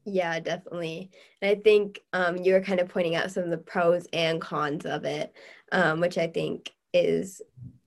Yeah, 0.04 0.40
definitely. 0.40 1.10
And 1.42 1.50
I 1.50 1.60
think 1.60 2.00
um, 2.12 2.38
you 2.38 2.54
were 2.54 2.60
kind 2.60 2.80
of 2.80 2.88
pointing 2.88 3.14
out 3.14 3.30
some 3.30 3.44
of 3.44 3.50
the 3.50 3.58
pros 3.58 4.06
and 4.12 4.40
cons 4.40 4.86
of 4.86 5.04
it, 5.04 5.32
um, 5.72 6.00
which 6.00 6.18
I 6.18 6.26
think 6.26 6.72
is 6.92 7.42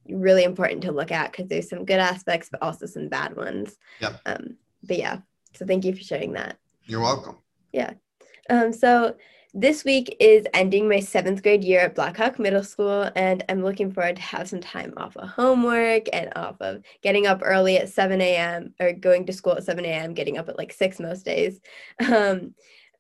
really 0.08 0.44
important 0.44 0.84
to 0.84 0.92
look 0.92 1.12
at 1.12 1.32
because 1.32 1.48
there's 1.48 1.70
some 1.70 1.86
good 1.86 2.00
aspects, 2.00 2.50
but 2.50 2.62
also 2.62 2.86
some 2.86 3.10
bad 3.10 3.36
ones. 3.36 3.78
Yep. 4.00 4.22
Um, 4.26 4.58
but 4.84 4.98
yeah, 4.98 5.20
so 5.54 5.66
thank 5.66 5.86
you 5.86 5.96
for 5.96 6.04
sharing 6.04 6.34
that. 6.34 6.58
You're 6.86 7.02
welcome. 7.02 7.38
Yeah. 7.72 7.94
Um, 8.50 8.74
so 8.74 9.16
this 9.54 9.86
week 9.86 10.16
is 10.20 10.48
ending 10.54 10.90
my 10.90 11.00
seventh 11.00 11.44
grade 11.44 11.64
year 11.64 11.82
at 11.82 11.94
Blackhawk 11.96 12.40
Middle 12.40 12.64
School, 12.64 13.10
and 13.16 13.44
I'm 13.48 13.64
looking 13.64 13.92
forward 13.92 14.16
to 14.16 14.22
have 14.22 14.50
some 14.50 14.62
time 14.62 14.94
off 14.98 15.16
of 15.16 15.30
homework 15.30 16.08
and 16.12 16.32
off 16.36 16.60
of 16.60 16.82
getting 17.04 17.28
up 17.28 17.42
early 17.44 17.78
at 17.78 17.90
7 17.90 18.20
a.m. 18.20 18.74
or 18.80 18.94
going 18.94 19.28
to 19.28 19.34
school 19.34 19.54
at 19.54 19.64
7 19.64 19.86
a.m., 19.86 20.16
getting 20.16 20.40
up 20.40 20.50
at 20.50 20.58
like 20.58 20.74
6 20.74 21.00
most 21.00 21.24
days, 21.24 21.60
um, 22.12 22.56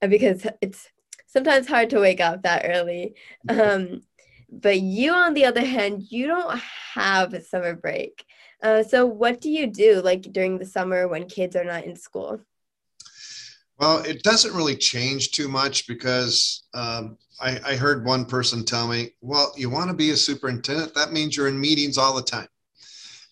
because 0.07 0.45
it's 0.61 0.89
sometimes 1.25 1.67
hard 1.67 1.89
to 1.89 1.99
wake 1.99 2.21
up 2.21 2.43
that 2.43 2.65
early. 2.65 3.15
Um, 3.49 4.03
but 4.51 4.79
you, 4.79 5.11
on 5.11 5.33
the 5.33 5.45
other 5.45 5.65
hand, 5.65 6.03
you 6.11 6.27
don't 6.27 6.59
have 6.93 7.33
a 7.33 7.41
summer 7.41 7.73
break. 7.75 8.23
Uh, 8.61 8.83
so, 8.83 9.07
what 9.07 9.41
do 9.41 9.49
you 9.49 9.65
do 9.65 10.01
like 10.01 10.21
during 10.21 10.59
the 10.59 10.65
summer 10.65 11.07
when 11.07 11.27
kids 11.27 11.55
are 11.55 11.65
not 11.65 11.85
in 11.85 11.95
school? 11.95 12.39
Well, 13.83 13.97
it 13.97 14.23
doesn't 14.23 14.55
really 14.55 14.77
change 14.77 15.31
too 15.31 15.49
much 15.49 15.87
because 15.87 16.63
um, 16.73 17.17
I, 17.41 17.59
I, 17.65 17.75
heard 17.75 18.05
one 18.05 18.23
person 18.23 18.63
tell 18.63 18.87
me, 18.87 19.09
well, 19.19 19.51
you 19.57 19.69
want 19.69 19.89
to 19.89 19.93
be 19.93 20.11
a 20.11 20.15
superintendent? 20.15 20.93
That 20.93 21.11
means 21.11 21.35
you're 21.35 21.49
in 21.49 21.59
meetings 21.59 21.97
all 21.97 22.15
the 22.15 22.21
time. 22.21 22.47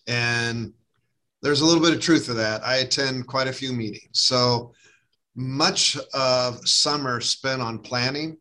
And 0.06 0.74
there's 1.40 1.62
a 1.62 1.64
little 1.64 1.82
bit 1.82 1.94
of 1.94 2.02
truth 2.02 2.26
to 2.26 2.34
that. 2.34 2.62
I 2.66 2.76
attend 2.76 3.28
quite 3.28 3.48
a 3.48 3.52
few 3.52 3.72
meetings. 3.72 4.10
So 4.12 4.74
much 5.34 5.96
of 6.12 6.68
summer 6.68 7.22
spent 7.22 7.62
on 7.62 7.78
planning 7.78 8.36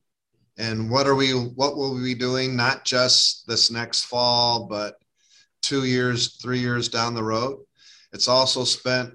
and 0.58 0.91
what 0.91 1.08
are 1.08 1.15
we, 1.15 1.32
what 1.32 1.77
will 1.77 1.96
we 1.96 2.03
be 2.03 2.20
doing, 2.20 2.58
not 2.58 2.84
just 2.84 3.48
this 3.48 3.72
next 3.72 4.03
fall, 4.03 4.65
but 4.65 4.96
two 5.62 5.86
years, 5.86 6.36
three 6.41 6.60
years 6.60 6.89
down 6.89 7.15
the 7.15 7.24
road. 7.24 7.60
It's 8.12 8.27
also 8.27 8.65
spent 8.65 9.13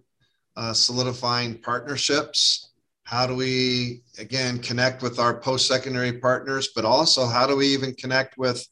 uh, 0.56 0.72
solidifying 0.72 1.60
partnerships 1.60 2.65
how 3.06 3.24
do 3.24 3.36
we 3.36 4.02
again 4.18 4.58
connect 4.58 5.00
with 5.00 5.20
our 5.20 5.38
post-secondary 5.38 6.12
partners 6.12 6.70
but 6.74 6.84
also 6.84 7.24
how 7.24 7.46
do 7.46 7.56
we 7.56 7.66
even 7.68 7.94
connect 7.94 8.36
with 8.36 8.66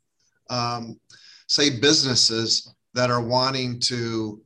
um, 0.50 0.98
say 1.46 1.70
businesses 1.70 2.74
that 2.94 3.10
are 3.10 3.22
wanting 3.22 3.78
to 3.78 4.42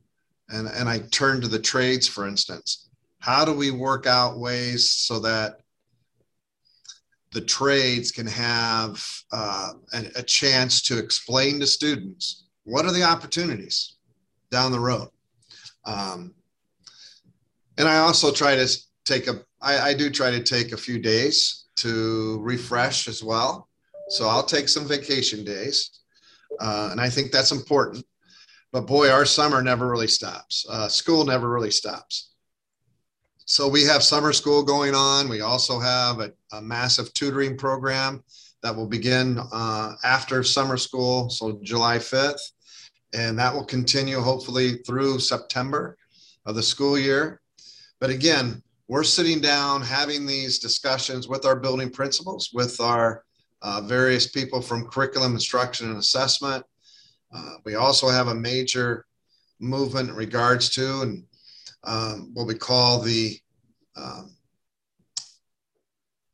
and, 0.49 0.67
and 0.67 0.87
i 0.87 0.99
turn 1.11 1.41
to 1.41 1.47
the 1.47 1.59
trades 1.59 2.07
for 2.07 2.27
instance. 2.27 2.85
How 3.19 3.43
do 3.43 3.53
we 3.53 3.71
work 3.71 4.07
out 4.07 4.39
ways 4.39 4.91
so 4.91 5.19
that 5.19 5.59
the 7.31 7.41
trades 7.41 8.11
can 8.11 8.27
have 8.27 9.05
uh, 9.33 9.73
a, 9.91 10.05
a 10.15 10.23
chance 10.23 10.81
to 10.83 10.97
explain 10.97 11.59
to 11.59 11.67
students 11.67 12.45
what 12.63 12.85
are 12.85 12.93
the 12.93 13.03
opportunities 13.03 13.97
down 14.51 14.71
the 14.71 14.79
road? 14.79 15.09
Um, 15.85 16.35
and 17.77 17.87
i 17.87 17.97
also 17.97 18.31
try 18.31 18.55
to 18.55 18.67
take 19.05 19.27
a 19.27 19.41
I, 19.61 19.89
I 19.89 19.93
do 19.93 20.09
try 20.09 20.31
to 20.31 20.43
take 20.43 20.71
a 20.71 20.77
few 20.77 20.99
days 20.99 21.65
to 21.77 22.39
refresh 22.41 23.07
as 23.07 23.23
well. 23.23 23.69
So 24.09 24.27
I'll 24.27 24.43
take 24.43 24.67
some 24.67 24.87
vacation 24.87 25.43
days. 25.43 26.01
Uh, 26.59 26.89
and 26.91 26.99
I 26.99 27.09
think 27.09 27.31
that's 27.31 27.51
important. 27.51 28.05
But 28.71 28.87
boy, 28.87 29.09
our 29.09 29.25
summer 29.25 29.61
never 29.61 29.89
really 29.89 30.07
stops. 30.07 30.65
Uh, 30.69 30.87
school 30.87 31.25
never 31.25 31.49
really 31.49 31.71
stops. 31.71 32.31
So 33.45 33.67
we 33.67 33.83
have 33.85 34.03
summer 34.03 34.31
school 34.31 34.61
going 34.63 34.93
on. 34.93 35.27
We 35.27 35.41
also 35.41 35.79
have 35.79 36.19
a, 36.19 36.31
a 36.51 36.61
massive 36.61 37.13
tutoring 37.13 37.57
program 37.57 38.23
that 38.61 38.75
will 38.75 38.87
begin 38.87 39.39
uh, 39.51 39.95
after 40.03 40.43
summer 40.43 40.77
school, 40.77 41.29
so 41.29 41.59
July 41.63 41.97
5th. 41.97 42.51
And 43.13 43.39
that 43.39 43.53
will 43.53 43.65
continue 43.65 44.19
hopefully 44.19 44.77
through 44.85 45.19
September 45.19 45.97
of 46.45 46.55
the 46.55 46.61
school 46.61 46.97
year. 46.97 47.41
But 47.99 48.11
again, 48.11 48.61
we're 48.89 49.03
sitting 49.03 49.39
down 49.39 49.83
having 49.83 50.25
these 50.25 50.57
discussions 50.57 51.27
with 51.27 51.45
our 51.45 51.55
building 51.55 51.91
principals, 51.91 52.49
with 52.51 52.81
our 52.81 53.23
uh, 53.61 53.81
various 53.81 54.25
people 54.25 54.61
from 54.61 54.87
curriculum 54.87 55.33
instruction 55.33 55.89
and 55.89 55.99
assessment. 55.99 56.65
Uh, 57.31 57.53
we 57.65 57.75
also 57.75 58.09
have 58.09 58.29
a 58.29 58.33
major 58.33 59.05
movement 59.59 60.09
in 60.09 60.15
regards 60.15 60.69
to 60.71 61.01
and 61.01 61.23
um, 61.83 62.31
what 62.33 62.47
we 62.47 62.55
call 62.55 62.99
the 62.99 63.37
um, 63.95 64.35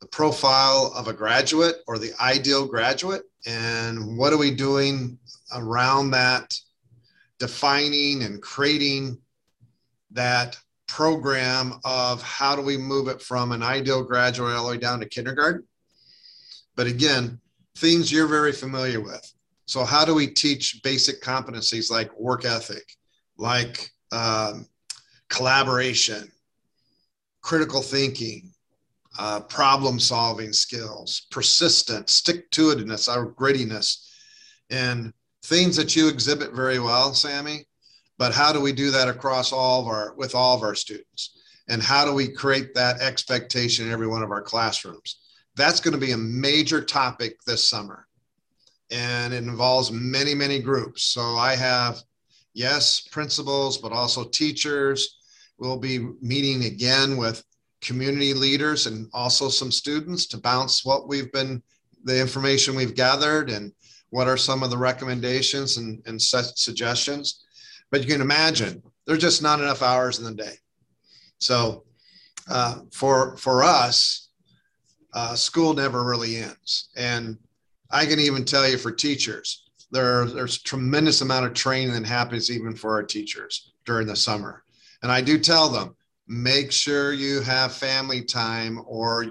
the 0.00 0.06
profile 0.06 0.92
of 0.96 1.08
a 1.08 1.12
graduate 1.12 1.76
or 1.86 1.98
the 1.98 2.12
ideal 2.20 2.66
graduate 2.66 3.22
and 3.44 4.16
what 4.16 4.32
are 4.32 4.38
we 4.38 4.50
doing 4.50 5.18
around 5.54 6.10
that 6.10 6.58
defining 7.38 8.22
and 8.22 8.40
creating 8.40 9.18
that 10.10 10.56
program 10.88 11.74
of 11.84 12.22
how 12.22 12.56
do 12.56 12.62
we 12.62 12.76
move 12.76 13.08
it 13.08 13.20
from 13.20 13.52
an 13.52 13.62
ideal 13.62 14.02
graduate 14.02 14.54
all 14.54 14.64
the 14.66 14.72
way 14.72 14.78
down 14.78 15.00
to 15.00 15.08
kindergarten. 15.08 15.64
But 16.74 16.86
again, 16.86 17.40
things 17.76 18.10
you're 18.12 18.26
very 18.26 18.52
familiar 18.52 19.00
with. 19.00 19.32
So, 19.66 19.84
how 19.84 20.04
do 20.04 20.14
we 20.14 20.28
teach 20.28 20.80
basic 20.82 21.20
competencies 21.22 21.90
like 21.90 22.16
work 22.18 22.44
ethic, 22.44 22.84
like 23.36 23.90
um, 24.12 24.66
collaboration, 25.28 26.30
critical 27.42 27.82
thinking, 27.82 28.52
uh, 29.18 29.40
problem 29.40 29.98
solving 29.98 30.52
skills, 30.52 31.26
persistence, 31.30 32.12
stick 32.12 32.50
to 32.52 32.74
itiveness, 32.74 33.08
our 33.08 33.32
grittiness, 33.32 34.08
and 34.70 35.12
things 35.44 35.76
that 35.76 35.96
you 35.96 36.08
exhibit 36.08 36.52
very 36.52 36.78
well, 36.78 37.14
Sammy, 37.14 37.64
but 38.18 38.34
how 38.34 38.52
do 38.52 38.60
we 38.60 38.72
do 38.72 38.90
that 38.90 39.08
across 39.08 39.52
all 39.52 39.82
of 39.82 39.86
our 39.86 40.14
with 40.16 40.34
all 40.34 40.56
of 40.56 40.62
our 40.62 40.74
students 40.74 41.38
and 41.68 41.82
how 41.82 42.04
do 42.04 42.12
we 42.12 42.28
create 42.28 42.74
that 42.74 43.00
expectation 43.00 43.86
in 43.86 43.92
every 43.92 44.06
one 44.06 44.22
of 44.22 44.30
our 44.30 44.42
classrooms 44.42 45.18
that's 45.56 45.80
going 45.80 45.98
to 45.98 46.06
be 46.06 46.12
a 46.12 46.16
major 46.16 46.82
topic 46.82 47.42
this 47.46 47.66
summer. 47.68 48.06
And 48.90 49.34
it 49.34 49.42
involves 49.42 49.90
many, 49.90 50.34
many 50.34 50.60
groups. 50.60 51.02
So 51.02 51.36
I 51.36 51.56
have, 51.56 52.02
yes, 52.54 53.00
principals, 53.00 53.78
but 53.78 53.90
also 53.90 54.24
teachers. 54.24 55.18
We'll 55.58 55.78
be 55.78 56.10
meeting 56.20 56.64
again 56.64 57.16
with 57.16 57.42
community 57.80 58.34
leaders 58.34 58.86
and 58.86 59.08
also 59.12 59.48
some 59.48 59.72
students 59.72 60.26
to 60.26 60.38
bounce 60.38 60.84
what 60.84 61.08
we've 61.08 61.32
been, 61.32 61.62
the 62.04 62.20
information 62.20 62.76
we've 62.76 62.94
gathered 62.94 63.50
and 63.50 63.72
what 64.10 64.28
are 64.28 64.36
some 64.36 64.62
of 64.62 64.70
the 64.70 64.78
recommendations 64.78 65.78
and, 65.78 66.02
and 66.06 66.20
suggestions. 66.20 67.45
But 67.90 68.02
you 68.02 68.06
can 68.06 68.20
imagine 68.20 68.82
there's 69.06 69.20
just 69.20 69.42
not 69.42 69.60
enough 69.60 69.82
hours 69.82 70.18
in 70.18 70.24
the 70.24 70.34
day. 70.34 70.54
So 71.38 71.84
uh, 72.48 72.80
for 72.92 73.36
for 73.36 73.62
us, 73.62 74.30
uh, 75.14 75.34
school 75.34 75.74
never 75.74 76.04
really 76.04 76.36
ends. 76.36 76.88
And 76.96 77.38
I 77.90 78.06
can 78.06 78.18
even 78.18 78.44
tell 78.44 78.68
you 78.68 78.78
for 78.78 78.90
teachers, 78.90 79.64
there, 79.90 80.26
there's 80.26 80.62
tremendous 80.62 81.20
amount 81.20 81.46
of 81.46 81.54
training 81.54 81.92
that 81.94 82.06
happens 82.06 82.50
even 82.50 82.74
for 82.74 82.92
our 82.92 83.02
teachers 83.02 83.72
during 83.84 84.06
the 84.06 84.16
summer. 84.16 84.64
And 85.02 85.12
I 85.12 85.20
do 85.20 85.38
tell 85.38 85.68
them, 85.68 85.94
make 86.28 86.72
sure 86.72 87.12
you 87.12 87.40
have 87.40 87.72
family 87.72 88.22
time 88.22 88.82
or 88.86 89.24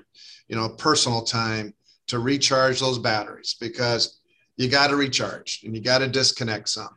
you 0.48 0.56
know 0.56 0.70
personal 0.70 1.24
time 1.24 1.74
to 2.08 2.20
recharge 2.20 2.80
those 2.80 3.00
batteries 3.00 3.56
because 3.60 4.22
you 4.58 4.70
got 4.70 4.88
to 4.88 4.96
recharge 4.96 5.62
and 5.66 5.76
you 5.76 5.82
got 5.82 5.98
to 6.00 6.08
disconnect 6.08 6.70
some. 6.70 6.96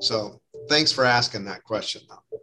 So 0.00 0.40
thanks 0.68 0.92
for 0.92 1.04
asking 1.04 1.44
that 1.44 1.64
question 1.64 2.02
though. 2.08 2.38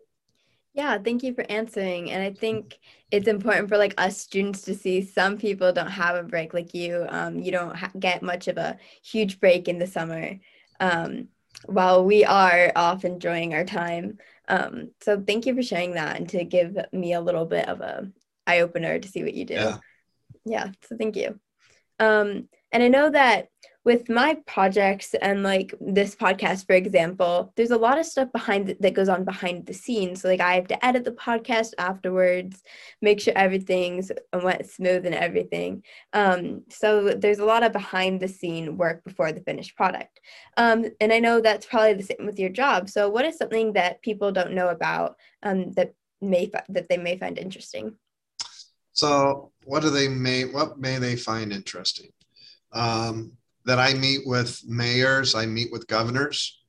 Yeah, 0.74 0.98
thank 1.00 1.22
you 1.22 1.34
for 1.34 1.46
answering. 1.50 2.12
And 2.12 2.24
I 2.24 2.32
think 2.32 2.80
it's 3.12 3.28
important 3.28 3.68
for 3.68 3.78
like 3.78 3.94
us 3.98 4.18
students 4.18 4.62
to 4.62 4.76
see 4.76 5.02
some 5.02 5.38
people 5.38 5.74
don't 5.74 5.92
have 5.92 6.16
a 6.16 6.24
break 6.24 6.54
like 6.54 6.74
you. 6.74 7.06
Um, 7.10 7.40
you 7.40 7.52
don't 7.52 7.76
ha- 7.76 7.92
get 8.00 8.24
much 8.24 8.48
of 8.48 8.58
a 8.58 8.78
huge 9.04 9.40
break 9.40 9.68
in 9.68 9.80
the 9.80 9.88
summer, 9.88 10.40
um, 10.80 11.28
while 11.66 12.06
we 12.06 12.24
are 12.24 12.72
off 12.76 13.04
enjoying 13.04 13.54
our 13.54 13.66
time. 13.66 14.18
Um, 14.48 14.92
so 15.02 15.22
thank 15.22 15.46
you 15.46 15.54
for 15.56 15.62
sharing 15.62 15.94
that 15.96 16.18
and 16.18 16.30
to 16.30 16.46
give 16.46 16.78
me 16.94 17.14
a 17.14 17.22
little 17.22 17.46
bit 17.46 17.68
of 17.68 17.82
a 17.82 18.10
eye 18.48 18.62
opener 18.62 18.98
to 18.98 19.08
see 19.08 19.24
what 19.24 19.34
you 19.34 19.44
do. 19.44 19.56
Yeah. 19.56 19.78
yeah 20.46 20.72
so 20.88 20.96
thank 20.96 21.18
you. 21.18 21.38
And 22.72 22.84
I 22.84 22.88
know 22.88 23.10
that 23.10 23.50
with 23.84 24.10
my 24.10 24.38
projects 24.46 25.16
and 25.16 25.42
like 25.42 25.74
this 25.82 26.16
podcast 26.16 26.68
for 26.68 26.74
example 26.74 27.52
there's 27.56 27.72
a 27.72 27.78
lot 27.78 27.98
of 27.98 28.06
stuff 28.06 28.32
behind 28.32 28.76
that 28.80 28.94
goes 28.94 29.10
on 29.10 29.24
behind 29.26 29.66
the 29.66 29.74
scenes. 29.74 30.22
So 30.22 30.28
like 30.28 30.40
i 30.40 30.54
have 30.56 30.68
to 30.68 30.86
edit 30.86 31.04
the 31.04 31.12
podcast 31.12 31.72
afterwards 31.78 32.62
make 33.02 33.20
sure 33.20 33.34
everything's 33.36 34.12
went 34.34 34.68
smooth 34.68 35.06
and 35.06 35.16
everything. 35.16 35.84
Um, 36.14 36.64
so 36.70 37.10
there's 37.10 37.40
a 37.40 37.46
lot 37.46 37.64
of 37.64 37.74
behind 37.74 38.20
the 38.20 38.28
scene 38.28 38.78
work 38.78 39.04
before 39.04 39.32
the 39.32 39.42
finished 39.42 39.76
product. 39.76 40.20
Um, 40.58 40.86
and 41.00 41.12
i 41.12 41.20
know 41.20 41.42
that's 41.42 41.66
probably 41.66 41.94
the 41.94 42.04
same 42.04 42.26
with 42.26 42.40
your 42.40 42.50
job. 42.50 42.90
So 42.90 43.10
what 43.10 43.26
is 43.26 43.38
something 43.38 43.74
that 43.74 44.02
people 44.02 44.32
don't 44.32 44.54
know 44.54 44.70
about 44.70 45.16
um, 45.44 45.72
that 45.74 45.94
may 46.22 46.52
that 46.70 46.88
they 46.88 46.98
may 46.98 47.18
find 47.18 47.38
interesting? 47.40 47.96
So 48.94 49.52
what 49.64 49.82
do 49.82 49.90
they 49.90 50.08
may 50.08 50.46
what 50.46 50.78
may 50.78 51.00
they 51.00 51.16
find 51.16 51.52
interesting 51.52 52.12
um, 52.74 53.32
that 53.66 53.80
I 53.80 53.94
meet 53.94 54.22
with 54.26 54.62
mayors, 54.68 55.36
I 55.36 55.46
meet 55.46 55.72
with 55.72 55.88
governors. 55.88 56.62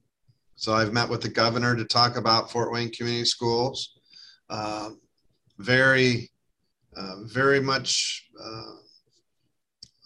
So 0.57 0.73
I've 0.73 0.93
met 0.93 1.09
with 1.09 1.23
the 1.23 1.29
governor 1.29 1.75
to 1.75 1.85
talk 1.85 2.17
about 2.17 2.51
Fort 2.51 2.73
Wayne 2.73 2.91
Community 2.91 3.25
Schools. 3.25 3.95
Uh, 4.49 4.91
very, 5.59 6.31
uh, 6.97 7.25
very 7.25 7.61
much 7.61 8.29
uh, 8.43 8.73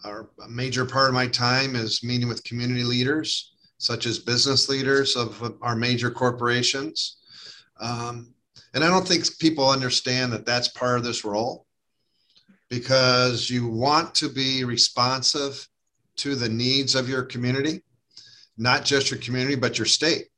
our, 0.05 0.31
a 0.45 0.49
major 0.49 0.85
part 0.85 1.09
of 1.09 1.15
my 1.15 1.27
time 1.27 1.75
is 1.75 2.05
meeting 2.05 2.29
with 2.29 2.45
community 2.45 2.85
leaders, 2.85 3.55
such 3.79 4.07
as 4.07 4.19
business 4.19 4.69
leaders 4.69 5.17
of 5.17 5.57
our 5.63 5.77
major 5.77 6.11
corporations. 6.11 7.19
Um, 7.81 8.33
and 8.75 8.85
I 8.85 8.89
don't 8.89 9.07
think 9.07 9.25
people 9.39 9.69
understand 9.69 10.33
that 10.33 10.47
that's 10.47 10.69
part 10.69 10.99
of 10.99 11.05
this 11.05 11.25
role 11.25 11.67
because 12.69 13.49
you 13.51 13.69
want 13.69 14.15
to 14.17 14.29
be 14.29 14.65
responsive 14.65 15.67
to 16.17 16.35
the 16.35 16.49
needs 16.49 16.95
of 16.95 17.09
your 17.09 17.23
community, 17.23 17.83
not 18.57 18.85
just 18.85 19.11
your 19.11 19.21
community, 19.21 19.55
but 19.55 19.79
your 19.79 19.87
state. 19.87 20.29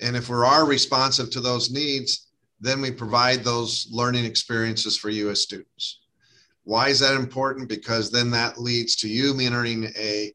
And 0.00 0.16
if 0.16 0.28
we 0.28 0.36
are 0.36 0.66
responsive 0.66 1.30
to 1.30 1.40
those 1.40 1.70
needs, 1.70 2.28
then 2.60 2.80
we 2.80 2.90
provide 2.90 3.44
those 3.44 3.86
learning 3.90 4.24
experiences 4.24 4.96
for 4.96 5.10
you 5.10 5.30
as 5.30 5.40
students. 5.40 6.00
Why 6.64 6.88
is 6.88 7.00
that 7.00 7.14
important? 7.14 7.68
Because 7.68 8.10
then 8.10 8.30
that 8.30 8.58
leads 8.58 8.96
to 8.96 9.08
you 9.08 9.38
entering 9.38 9.84
a, 9.98 10.32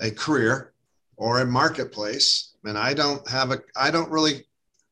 a 0.00 0.10
career 0.10 0.74
or 1.16 1.40
a 1.40 1.46
marketplace. 1.46 2.54
And 2.64 2.76
I 2.76 2.94
don't 2.94 3.26
have 3.28 3.50
a, 3.50 3.58
I 3.74 3.90
don't 3.90 4.10
really, 4.10 4.44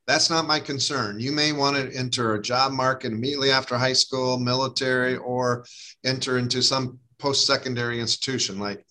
that's 0.06 0.30
not 0.30 0.46
my 0.46 0.58
concern. 0.58 1.20
You 1.20 1.32
may 1.32 1.52
want 1.52 1.76
to 1.76 1.96
enter 1.96 2.34
a 2.34 2.42
job 2.42 2.72
market 2.72 3.12
immediately 3.12 3.50
after 3.50 3.76
high 3.76 3.92
school, 3.92 4.38
military, 4.38 5.16
or 5.18 5.66
enter 6.04 6.38
into 6.38 6.62
some 6.62 6.98
post 7.18 7.46
secondary 7.46 8.00
institution 8.00 8.58
like 8.58 8.84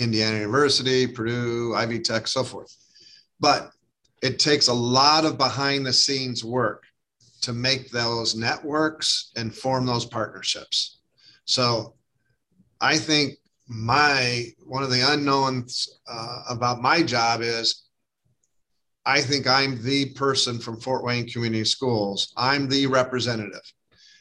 Indiana 0.00 0.38
University, 0.38 1.06
Purdue, 1.06 1.74
Ivy 1.76 2.00
Tech, 2.00 2.26
so 2.26 2.42
forth. 2.42 2.74
But 3.38 3.70
it 4.22 4.38
takes 4.38 4.68
a 4.68 4.74
lot 4.74 5.24
of 5.24 5.38
behind 5.38 5.86
the 5.86 5.92
scenes 5.92 6.44
work 6.44 6.84
to 7.42 7.52
make 7.52 7.90
those 7.90 8.34
networks 8.34 9.30
and 9.36 9.54
form 9.54 9.86
those 9.86 10.06
partnerships. 10.06 10.98
So 11.44 11.94
I 12.80 12.96
think 12.96 13.34
my 13.68 14.46
one 14.66 14.82
of 14.82 14.90
the 14.90 15.12
unknowns 15.12 16.00
uh, 16.08 16.42
about 16.48 16.82
my 16.82 17.02
job 17.02 17.40
is 17.42 17.84
I 19.06 19.20
think 19.20 19.46
I'm 19.46 19.82
the 19.82 20.06
person 20.10 20.58
from 20.58 20.80
Fort 20.80 21.04
Wayne 21.04 21.28
Community 21.28 21.64
Schools. 21.64 22.32
I'm 22.36 22.68
the 22.68 22.86
representative. 22.86 23.62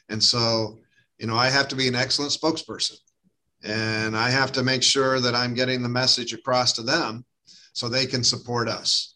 And 0.10 0.24
so, 0.24 0.80
you 1.20 1.28
know, 1.28 1.36
I 1.36 1.50
have 1.50 1.68
to 1.70 1.76
be 1.76 1.88
an 1.88 1.96
excellent 1.96 2.32
spokesperson 2.32 2.96
and 3.64 4.16
I 4.16 4.30
have 4.30 4.52
to 4.54 4.64
make 4.64 4.84
sure 4.84 5.20
that 5.20 5.36
I'm 5.36 5.54
getting 5.54 5.82
the 5.82 5.90
message 5.90 6.34
across 6.34 6.74
to 6.74 6.82
them 6.82 7.26
so 7.74 7.88
they 7.88 8.06
can 8.06 8.24
support 8.24 8.68
us. 8.68 9.16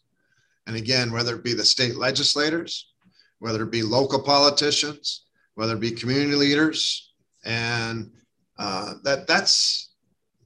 And 0.66 0.76
again, 0.76 1.12
whether 1.12 1.36
it 1.36 1.44
be 1.44 1.54
the 1.54 1.64
state 1.64 1.96
legislators, 1.96 2.92
whether 3.38 3.62
it 3.62 3.70
be 3.70 3.82
local 3.82 4.22
politicians, 4.22 5.26
whether 5.54 5.74
it 5.74 5.80
be 5.80 5.90
community 5.90 6.34
leaders, 6.34 7.12
and 7.44 8.10
uh, 8.58 8.94
that 9.02 9.26
that's 9.26 9.90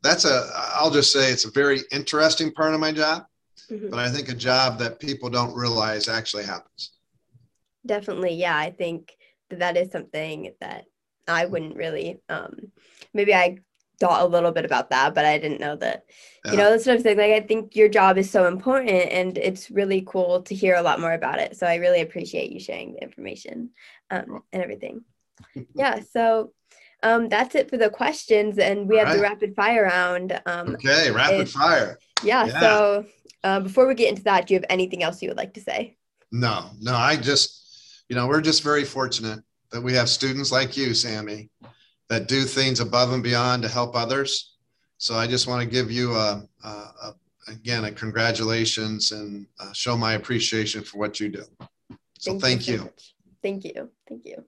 that's 0.03 0.25
a 0.25 0.51
I'll 0.75 0.91
just 0.91 1.13
say 1.13 1.31
it's 1.31 1.45
a 1.45 1.51
very 1.51 1.81
interesting 1.93 2.53
part 2.53 2.75
of 2.75 2.81
my 2.81 2.93
job, 2.93 3.25
mm-hmm. 3.71 3.91
but 3.91 3.99
I 3.99 4.09
think 4.09 4.29
a 4.29 4.35
job 4.35 4.79
that 4.79 4.99
people 4.99 5.31
don't 5.31 5.55
realize 5.55 6.09
actually 6.09 6.45
happens. 6.45 6.93
Definitely, 7.87 8.35
yeah. 8.35 8.57
I 8.57 8.71
think 8.71 9.13
that 9.51 9.61
that 9.61 9.77
is 9.77 9.91
something 9.93 10.53
that 10.61 10.85
I 11.27 11.47
wouldn't 11.47 11.77
really. 11.77 12.21
Um, 12.29 12.73
maybe 13.15 13.35
I 13.35 13.59
thought 14.01 14.23
a 14.23 14.29
little 14.29 14.53
bit 14.53 14.65
about 14.65 14.91
that, 14.91 15.15
but 15.15 15.25
I 15.25 15.39
didn't 15.39 15.61
know 15.61 15.77
that, 15.77 16.05
you 16.45 16.57
know, 16.57 16.71
that's 16.71 16.87
what 16.87 16.97
I'm 16.97 17.03
saying. 17.03 17.19
Like, 17.19 17.33
I 17.33 17.41
think 17.41 17.75
your 17.77 17.89
job 17.89 18.17
is 18.17 18.31
so 18.31 18.47
important 18.47 18.91
and 18.91 19.37
it's 19.37 19.71
really 19.71 20.03
cool 20.07 20.43
to 20.43 20.55
hear 20.55 20.77
a 20.77 20.83
lot 20.83 21.01
more 21.01 21.13
about 21.13 21.41
it. 21.41 21.57
So 21.57 21.67
I 21.67 21.77
really 21.77 22.01
appreciate 22.01 22.53
you 22.53 22.61
sharing 22.61 22.93
the 22.93 23.03
information 23.03 23.71
um, 24.11 24.43
and 24.53 24.63
everything. 24.63 25.05
yeah. 25.75 26.01
So 26.13 26.53
um, 27.03 27.29
that's 27.29 27.55
it 27.55 27.69
for 27.69 27.77
the 27.77 27.91
questions. 27.91 28.59
And 28.59 28.89
we 28.89 28.97
have 28.99 29.09
right. 29.09 29.17
the 29.17 29.23
rapid 29.23 29.55
fire 29.55 29.85
round. 29.85 30.41
Um, 30.47 30.75
okay. 30.75 31.11
Rapid 31.11 31.49
fire. 31.51 31.99
Yeah, 32.23 32.47
yeah. 32.47 32.61
So 32.61 33.07
uh, 33.45 33.61
before 33.61 33.87
we 33.87 33.95
get 33.95 34.11
into 34.11 34.25
that, 34.25 34.47
do 34.47 34.55
you 34.55 34.61
have 34.61 34.67
anything 34.71 35.03
else 35.03 35.21
you 35.23 35.29
would 35.29 35.37
like 35.37 35.55
to 35.55 35.61
say? 35.61 35.97
No, 36.33 36.71
no. 36.81 36.95
I 36.95 37.17
just, 37.17 38.05
you 38.09 38.17
know, 38.17 38.27
we're 38.27 38.41
just 38.41 38.63
very 38.63 38.85
fortunate 38.85 39.41
that 39.71 39.83
we 39.83 39.93
have 39.95 40.09
students 40.09 40.51
like 40.51 40.77
you, 40.77 40.95
Sammy, 40.95 41.51
that 42.09 42.29
do 42.29 42.45
things 42.45 42.81
above 42.81 43.13
and 43.13 43.23
beyond 43.23 43.63
to 43.63 43.69
help 43.69 43.95
others. 43.95 44.57
So 44.99 45.15
I 45.15 45.27
just 45.27 45.47
want 45.47 45.63
to 45.63 45.69
give 45.69 45.91
you 45.91 46.15
a, 46.15 46.43
a, 46.65 46.69
a 46.69 47.15
again 47.49 47.85
a 47.85 47.93
congratulations 47.93 49.13
and 49.13 49.47
uh, 49.61 49.73
show 49.73 49.97
my 49.97 50.15
appreciation 50.15 50.83
for 50.83 50.99
what 50.99 51.21
you 51.21 51.29
do. 51.29 51.45
So 52.19 52.33
thank, 52.33 52.43
thank 52.43 52.69
you. 52.69 52.75
you. 52.75 52.91
thank 53.43 53.65
you. 53.65 53.91
Thank 54.09 54.25
you. 54.25 54.45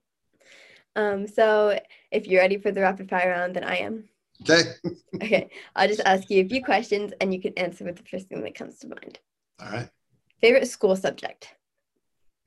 Um, 0.97 1.27
so 1.27 1.79
if 2.11 2.27
you're 2.27 2.41
ready 2.41 2.59
for 2.59 2.73
the 2.73 2.81
rapid 2.81 3.09
fire 3.09 3.31
round, 3.31 3.55
then 3.55 3.65
I 3.65 3.77
am. 3.77 4.09
Okay. 4.43 4.63
okay. 5.17 5.51
I'll 5.77 5.89
just 5.89 6.01
ask 6.05 6.29
you 6.31 6.45
a 6.45 6.49
few 6.49 6.65
questions 6.65 7.13
and 7.21 7.33
you 7.33 7.41
can 7.41 7.53
answer 7.57 7.85
with 7.85 7.97
the 7.97 8.03
first 8.03 8.29
thing 8.29 8.43
that 8.43 8.55
comes 8.55 8.79
to 8.81 8.89
mind. 8.89 9.19
All 9.61 9.71
right. 9.71 9.89
Favorite 10.41 10.67
school 10.67 10.97
subject? 10.97 11.55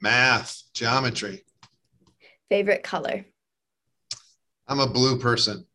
Math, 0.01 0.63
geometry. 0.73 1.45
Favorite 2.49 2.83
color? 2.83 3.25
I'm 4.67 4.79
a 4.79 4.87
blue 4.87 5.19
person. 5.19 5.65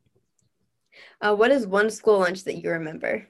Uh, 1.20 1.34
what 1.34 1.50
is 1.50 1.66
one 1.66 1.90
school 1.90 2.20
lunch 2.20 2.44
that 2.44 2.62
you 2.62 2.70
remember? 2.70 3.26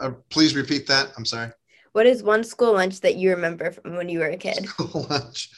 Uh, 0.00 0.12
please 0.30 0.54
repeat 0.56 0.86
that. 0.86 1.12
I'm 1.16 1.24
sorry. 1.24 1.50
What 1.92 2.06
is 2.06 2.22
one 2.22 2.44
school 2.44 2.74
lunch 2.74 3.00
that 3.00 3.16
you 3.16 3.30
remember 3.30 3.70
from 3.72 3.96
when 3.96 4.08
you 4.08 4.20
were 4.20 4.28
a 4.28 4.36
kid? 4.36 4.66
School 4.68 5.06
lunch. 5.08 5.50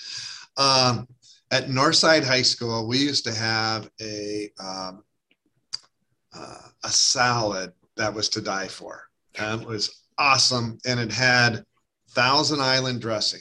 Um, 0.56 1.06
at 1.50 1.66
Northside 1.66 2.24
High 2.24 2.42
School, 2.42 2.86
we 2.86 2.98
used 2.98 3.24
to 3.24 3.34
have 3.34 3.90
a 4.00 4.50
um, 4.58 5.02
uh, 6.32 6.68
a 6.84 6.88
salad 6.88 7.72
that 7.96 8.14
was 8.14 8.28
to 8.30 8.40
die 8.40 8.68
for. 8.68 9.02
And 9.38 9.62
it 9.62 9.68
was 9.68 10.02
awesome. 10.18 10.78
And 10.86 11.00
it 11.00 11.12
had 11.12 11.64
Thousand 12.10 12.60
Island 12.60 13.00
dressing. 13.00 13.40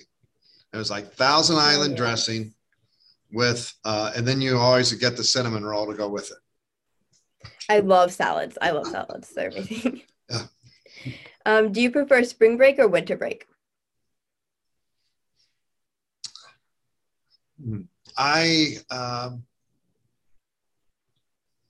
It 0.73 0.77
was 0.77 0.89
like 0.89 1.13
Thousand 1.13 1.57
Island 1.57 1.95
dressing 1.97 2.53
with, 3.31 3.73
uh, 3.85 4.11
and 4.15 4.27
then 4.27 4.41
you 4.41 4.57
always 4.57 4.91
get 4.93 5.17
the 5.17 5.23
cinnamon 5.23 5.65
roll 5.65 5.87
to 5.87 5.93
go 5.93 6.09
with 6.09 6.31
it. 6.31 7.49
I 7.69 7.79
love 7.79 8.11
salads. 8.11 8.57
I 8.61 8.71
love 8.71 8.87
salads. 8.87 9.29
They're 9.29 9.49
amazing. 9.49 10.01
Yeah. 10.31 10.43
Um, 11.43 11.71
do 11.71 11.81
you 11.81 11.89
prefer 11.89 12.23
spring 12.23 12.55
break 12.55 12.77
or 12.77 12.87
winter 12.87 13.17
break? 13.17 13.47
I 18.15 18.75
um, 18.91 19.43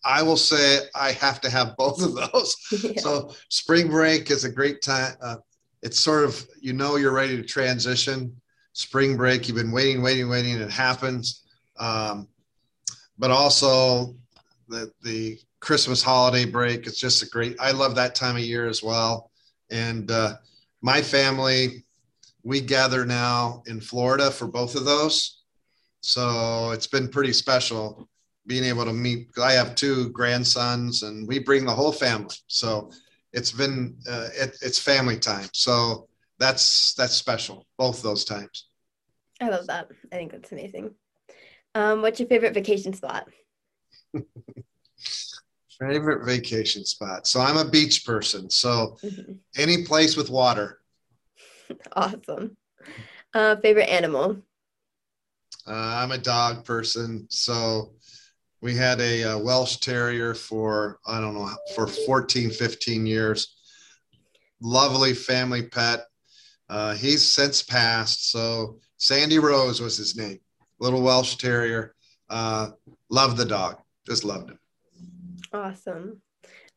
I 0.04 0.24
will 0.24 0.38
say 0.38 0.80
I 0.96 1.12
have 1.14 1.42
to 1.42 1.50
have 1.50 1.76
both 1.78 2.02
of 2.02 2.16
those. 2.16 2.56
Yeah. 2.84 3.02
So 3.02 3.34
spring 3.50 3.90
break 3.90 4.32
is 4.32 4.44
a 4.44 4.52
great 4.52 4.82
time. 4.82 5.16
Uh, 5.22 5.38
it's 5.82 6.00
sort 6.00 6.24
of 6.24 6.46
you 6.60 6.74
know 6.74 6.96
you're 6.98 7.14
ready 7.14 7.38
to 7.38 7.44
transition. 7.44 8.36
Spring 8.74 9.18
break, 9.18 9.48
you've 9.48 9.58
been 9.58 9.72
waiting, 9.72 10.02
waiting, 10.02 10.30
waiting. 10.30 10.56
It 10.56 10.70
happens, 10.70 11.44
um, 11.80 12.28
but 13.18 13.32
also 13.32 14.16
the 14.68 14.92
the 15.04 15.40
Christmas 15.60 16.02
holiday 16.02 16.46
break. 16.46 16.88
It's 16.88 17.00
just 17.00 17.24
a 17.24 17.30
great. 17.30 17.56
I 17.60 17.72
love 17.72 17.96
that 17.96 18.16
time 18.16 18.36
of 18.36 18.42
year 18.44 18.68
as 18.68 18.82
well. 18.82 19.32
And 19.72 20.10
uh, 20.10 20.36
my 20.82 21.02
family, 21.02 21.86
we 22.44 22.62
gather 22.62 23.06
now 23.06 23.64
in 23.68 23.82
Florida 23.82 24.32
for 24.32 24.48
both 24.48 24.76
of 24.76 24.86
those. 24.86 25.44
So 26.02 26.72
it's 26.72 26.88
been 26.88 27.10
pretty 27.10 27.34
special 27.34 28.08
being 28.48 28.64
able 28.64 28.86
to 28.86 28.94
meet. 28.94 29.30
I 29.42 29.52
have 29.52 29.76
two 29.76 30.10
grandsons, 30.10 31.04
and 31.04 31.28
we 31.28 31.40
bring 31.40 31.66
the 31.66 31.76
whole 31.76 31.92
family. 31.92 32.36
So 32.48 32.92
it's 33.34 33.52
been 33.52 33.98
uh, 34.10 34.30
it, 34.34 34.58
it's 34.62 34.80
family 34.80 35.20
time. 35.20 35.50
So 35.54 36.08
that's 36.40 36.94
that's 36.96 37.14
special. 37.14 37.68
Both 37.78 38.02
those 38.02 38.24
times. 38.24 38.70
I 39.42 39.50
love 39.50 39.68
that. 39.68 39.90
I 40.12 40.16
think 40.16 40.32
that's 40.32 40.52
amazing. 40.52 40.96
Um, 41.76 42.02
what's 42.02 42.20
your 42.20 42.28
favorite 42.30 42.54
vacation 42.54 42.94
spot? 42.94 43.28
Favorite 45.80 46.26
vacation 46.26 46.84
spot. 46.84 47.26
So 47.26 47.40
I'm 47.40 47.56
a 47.58 47.70
beach 47.70 48.06
person. 48.06 48.50
So 48.50 48.98
Mhm. 49.04 49.40
any 49.56 49.86
place 49.86 50.18
with 50.18 50.30
water. 50.30 50.80
Awesome. 51.94 52.58
Uh, 53.34 53.56
favorite 53.58 53.90
animal? 53.90 54.42
Uh, 55.68 55.72
I'm 55.74 56.12
a 56.12 56.18
dog 56.18 56.66
person. 56.66 57.28
So 57.30 57.94
we 58.62 58.76
had 58.76 59.00
a, 59.00 59.24
uh 59.24 59.38
Welsh 59.40 59.78
Terrier 59.78 60.34
for, 60.34 61.00
I 61.06 61.22
don't 61.22 61.36
know, 61.36 61.50
for 61.76 61.88
14, 61.88 62.50
15 62.50 63.06
years. 63.06 63.56
Lovely 64.62 65.14
family 65.14 65.64
pet. 65.64 66.02
Uh, 66.68 66.94
he's 66.96 67.32
since 67.32 67.64
passed. 67.64 68.32
So 68.32 68.80
Sandy 68.98 69.40
Rose 69.40 69.80
was 69.82 69.98
his 69.98 70.16
name. 70.18 70.40
Little 70.80 71.02
Welsh 71.02 71.36
Terrier. 71.36 71.96
Uh, 72.30 72.72
loved 73.10 73.38
the 73.38 73.46
dog. 73.46 73.78
Just 74.06 74.24
loved 74.24 74.52
him. 74.52 74.60
Awesome. 75.52 76.22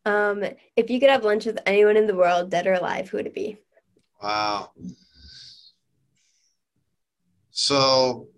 Um, 0.05 0.43
if 0.77 0.91
you 0.91 0.99
could 0.99 1.11
have 1.11 1.25
lunch 1.25 1.47
with 1.47 1.59
anyone 1.67 1.97
in 1.97 2.07
the 2.07 2.17
world, 2.17 2.51
dead 2.51 2.67
or 2.67 2.75
alive, 2.75 3.09
who 3.09 3.19
would 3.19 3.27
it 3.27 3.35
be? 3.35 3.59
Wow. 4.23 4.71
So, 7.51 8.29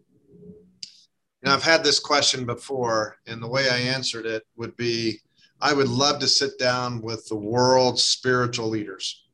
you 0.42 1.48
know, 1.48 1.55
I've 1.55 1.62
had 1.62 1.85
this 1.85 1.98
question 1.98 2.44
before, 2.44 3.16
and 3.27 3.42
the 3.42 3.48
way 3.48 3.68
I 3.70 3.79
answered 3.79 4.27
it 4.27 4.42
would 4.57 4.77
be 4.77 5.20
I 5.61 5.72
would 5.72 5.88
love 5.88 6.18
to 6.18 6.29
sit 6.29 6.59
down 6.59 7.00
with 7.00 7.27
the 7.29 7.37
world's 7.37 8.05
spiritual 8.05 8.68
leaders. 8.68 9.24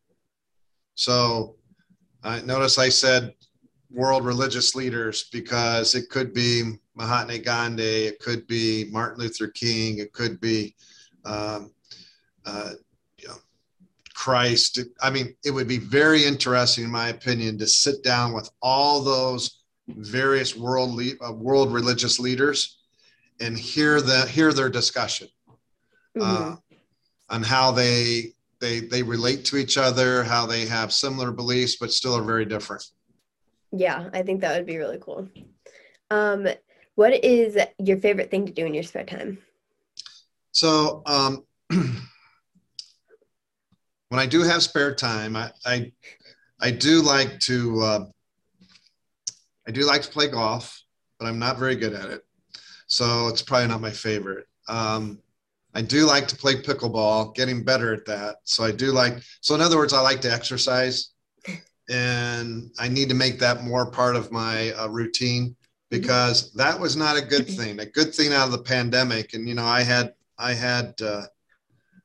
So, 0.95 1.57
I 2.23 2.43
notice 2.43 2.79
I 2.79 2.91
said 2.91 3.35
world 3.93 4.25
religious 4.25 4.75
leaders 4.75 5.25
because 5.33 5.95
it 5.95 6.09
could 6.11 6.33
be 6.33 6.79
Mahatma 6.95 7.39
Gandhi, 7.39 8.07
it 8.07 8.21
could 8.21 8.47
be 8.47 8.87
Martin 8.91 9.21
Luther 9.21 9.49
King, 9.49 9.99
it 9.99 10.13
could 10.13 10.41
be, 10.41 10.75
um, 11.25 11.73
uh, 12.45 12.73
you 13.19 13.29
know, 13.29 13.37
Christ. 14.15 14.81
I 15.03 15.11
mean, 15.11 15.35
it 15.45 15.51
would 15.51 15.69
be 15.69 15.79
very 15.79 16.25
interesting, 16.25 16.85
in 16.85 16.91
my 16.91 17.09
opinion, 17.09 17.59
to 17.59 17.67
sit 17.67 18.03
down 18.05 18.33
with 18.33 18.51
all 18.63 19.03
those 19.03 19.63
various 19.89 20.57
world 20.57 20.95
le- 20.95 21.19
uh, 21.27 21.33
world 21.33 21.73
religious 21.73 22.19
leaders 22.21 22.79
and 23.41 23.59
hear 23.59 24.01
the 24.01 24.27
hear 24.27 24.53
their 24.53 24.69
discussion 24.69 25.27
Mhm. 26.17 26.23
uh, 26.23 26.57
on 27.31 27.43
how 27.43 27.71
they 27.73 28.35
they 28.61 28.81
they 28.81 29.03
relate 29.03 29.45
to 29.47 29.57
each 29.57 29.79
other, 29.79 30.23
how 30.23 30.47
they 30.47 30.67
have 30.67 30.93
similar 30.93 31.33
beliefs 31.33 31.77
but 31.77 31.93
still 31.93 32.15
are 32.15 32.23
very 32.23 32.45
different. 32.45 32.85
Yeah, 33.73 34.09
I 34.13 34.23
think 34.23 34.41
that 34.41 34.57
would 34.57 34.67
be 34.67 34.79
really 34.79 34.99
cool. 35.01 35.29
Um, 36.11 36.49
what 36.95 37.25
is 37.25 37.57
your 37.79 37.99
favorite 37.99 38.31
thing 38.31 38.47
to 38.47 38.53
do 38.53 38.67
in 38.67 38.75
your 38.75 38.83
spare 38.83 39.05
time? 39.05 39.39
So 40.53 41.03
um, 41.07 41.45
when 41.69 42.01
I 44.13 44.27
do 44.27 44.43
have 44.43 44.63
spare 44.63 44.95
time, 44.95 45.37
I 45.37 45.53
I, 45.65 45.93
I 46.61 46.71
do 46.71 47.03
like 47.03 47.39
to 47.41 47.81
uh, 47.81 48.05
I 49.67 49.71
do 49.71 49.87
like 49.87 50.03
to 50.03 50.11
play 50.11 50.29
golf, 50.29 50.83
but 51.19 51.27
I'm 51.27 51.39
not 51.39 51.59
very 51.59 51.77
good 51.77 51.95
at 51.95 52.11
it. 52.11 52.23
So 52.87 53.29
it's 53.29 53.43
probably 53.43 53.69
not 53.69 53.81
my 53.81 53.93
favorite. 53.93 54.47
Um, 54.69 55.21
I 55.75 55.83
do 55.83 56.05
like 56.05 56.27
to 56.29 56.37
play 56.37 56.57
pickleball, 56.57 57.35
getting 57.37 57.63
better 57.63 57.95
at 57.95 58.05
that. 58.07 58.39
So 58.45 58.65
I 58.65 58.73
do 58.73 58.91
like. 58.91 59.19
So 59.41 59.55
in 59.55 59.61
other 59.61 59.77
words, 59.77 59.93
I 59.93 60.01
like 60.01 60.21
to 60.23 60.33
exercise, 60.33 61.11
and 61.91 62.71
I 62.79 62.89
need 62.89 63.09
to 63.09 63.15
make 63.15 63.39
that 63.41 63.65
more 63.65 63.91
part 63.91 64.15
of 64.15 64.31
my 64.31 64.73
uh, 64.73 64.87
routine 64.89 65.57
because 65.91 66.53
that 66.53 66.79
was 66.79 66.97
not 66.97 67.19
a 67.19 67.23
good 67.23 67.49
thing. 67.49 67.81
A 67.81 67.87
good 67.87 68.15
thing 68.15 68.33
out 68.33 68.47
of 68.47 68.53
the 68.53 68.63
pandemic, 68.63 69.35
and 69.35 69.49
you 69.49 69.55
know, 69.55 69.67
I 69.67 69.83
had 69.83 70.15
I 70.39 70.55
had 70.55 70.95
uh, 71.03 71.27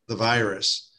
the 0.07 0.15
virus. 0.15 0.91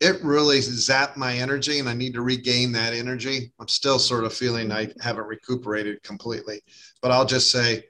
It 0.00 0.20
really 0.24 0.58
zapped 0.58 1.16
my 1.16 1.36
energy, 1.36 1.78
and 1.78 1.88
I 1.88 1.92
need 1.92 2.14
to 2.14 2.22
regain 2.22 2.72
that 2.72 2.94
energy. 2.94 3.52
I'm 3.60 3.68
still 3.68 3.98
sort 3.98 4.24
of 4.24 4.32
feeling 4.32 4.72
I 4.72 4.88
haven't 5.00 5.26
recuperated 5.26 6.02
completely, 6.02 6.62
but 7.02 7.12
I'll 7.12 7.26
just 7.26 7.52
say 7.52 7.84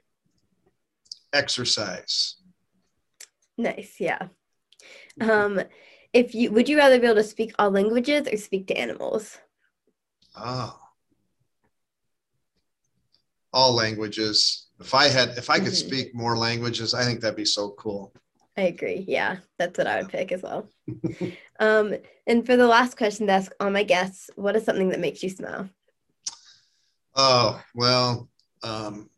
exercise. 1.31 2.35
Nice, 3.57 3.95
yeah. 3.99 4.27
Um, 5.21 5.61
if 6.11 6.35
you 6.35 6.51
would 6.51 6.67
you 6.67 6.77
rather 6.77 6.99
be 6.99 7.05
able 7.05 7.15
to 7.15 7.23
speak 7.23 7.53
all 7.57 7.71
languages 7.71 8.27
or 8.31 8.37
speak 8.37 8.67
to 8.67 8.77
animals? 8.77 9.39
Oh. 10.35 10.77
All 13.51 13.73
languages. 13.73 14.67
If 14.79 14.93
I 14.93 15.07
had, 15.07 15.37
if 15.37 15.49
I 15.49 15.59
could 15.59 15.73
Mhm. 15.73 15.87
speak 15.87 16.15
more 16.15 16.37
languages, 16.37 16.93
I 16.93 17.03
think 17.03 17.21
that'd 17.21 17.35
be 17.35 17.45
so 17.45 17.71
cool. 17.71 18.13
I 18.57 18.63
agree. 18.63 19.05
Yeah, 19.07 19.37
that's 19.57 19.77
what 19.77 19.87
I 19.87 20.01
would 20.01 20.09
pick 20.09 20.31
as 20.31 20.41
well. 20.41 20.67
um, 21.59 21.95
and 22.27 22.45
for 22.45 22.55
the 22.57 22.67
last 22.67 22.97
question 22.97 23.27
to 23.27 23.33
ask 23.33 23.51
all 23.59 23.69
my 23.69 23.83
guests, 23.83 24.29
what 24.35 24.55
is 24.55 24.63
something 24.65 24.89
that 24.89 24.99
makes 24.99 25.23
you 25.23 25.29
smile? 25.29 25.69
Oh, 27.15 27.61
well, 27.75 28.29
um, 28.63 29.09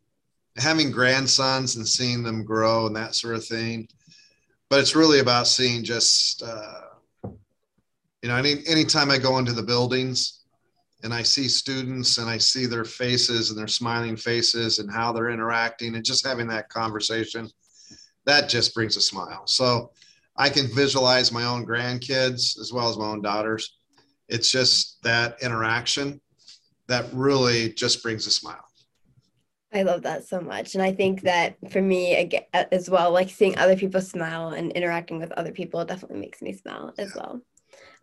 having 0.56 0.90
grandsons 0.90 1.76
and 1.76 1.86
seeing 1.86 2.22
them 2.22 2.44
grow 2.44 2.86
and 2.86 2.96
that 2.96 3.14
sort 3.14 3.36
of 3.36 3.44
thing. 3.44 3.88
But 4.68 4.80
it's 4.80 4.96
really 4.96 5.20
about 5.20 5.46
seeing 5.46 5.84
just, 5.84 6.42
uh, 6.42 6.80
you 7.24 8.28
know, 8.28 8.36
any 8.36 8.66
anytime 8.66 9.10
I 9.10 9.18
go 9.18 9.38
into 9.38 9.52
the 9.52 9.62
buildings 9.62 10.35
and 11.02 11.12
I 11.12 11.22
see 11.22 11.48
students 11.48 12.18
and 12.18 12.28
I 12.28 12.38
see 12.38 12.66
their 12.66 12.84
faces 12.84 13.50
and 13.50 13.58
their 13.58 13.66
smiling 13.66 14.16
faces 14.16 14.78
and 14.78 14.90
how 14.90 15.12
they're 15.12 15.30
interacting 15.30 15.94
and 15.94 16.04
just 16.04 16.26
having 16.26 16.48
that 16.48 16.68
conversation, 16.68 17.48
that 18.24 18.48
just 18.48 18.74
brings 18.74 18.96
a 18.96 19.00
smile. 19.00 19.46
So 19.46 19.92
I 20.36 20.48
can 20.48 20.66
visualize 20.74 21.32
my 21.32 21.44
own 21.44 21.66
grandkids 21.66 22.58
as 22.58 22.72
well 22.72 22.88
as 22.88 22.98
my 22.98 23.06
own 23.06 23.22
daughters. 23.22 23.76
It's 24.28 24.50
just 24.50 25.02
that 25.02 25.36
interaction 25.42 26.20
that 26.88 27.06
really 27.12 27.72
just 27.72 28.02
brings 28.02 28.26
a 28.26 28.30
smile. 28.30 28.64
I 29.72 29.82
love 29.82 30.02
that 30.02 30.26
so 30.26 30.40
much. 30.40 30.74
And 30.74 30.82
I 30.82 30.92
think 30.92 31.22
that 31.22 31.56
for 31.70 31.82
me 31.82 32.30
as 32.72 32.88
well, 32.88 33.10
like 33.10 33.28
seeing 33.28 33.58
other 33.58 33.76
people 33.76 34.00
smile 34.00 34.50
and 34.50 34.72
interacting 34.72 35.18
with 35.18 35.32
other 35.32 35.52
people 35.52 35.84
definitely 35.84 36.20
makes 36.20 36.40
me 36.40 36.52
smile 36.52 36.94
as 36.98 37.14
well. 37.14 37.40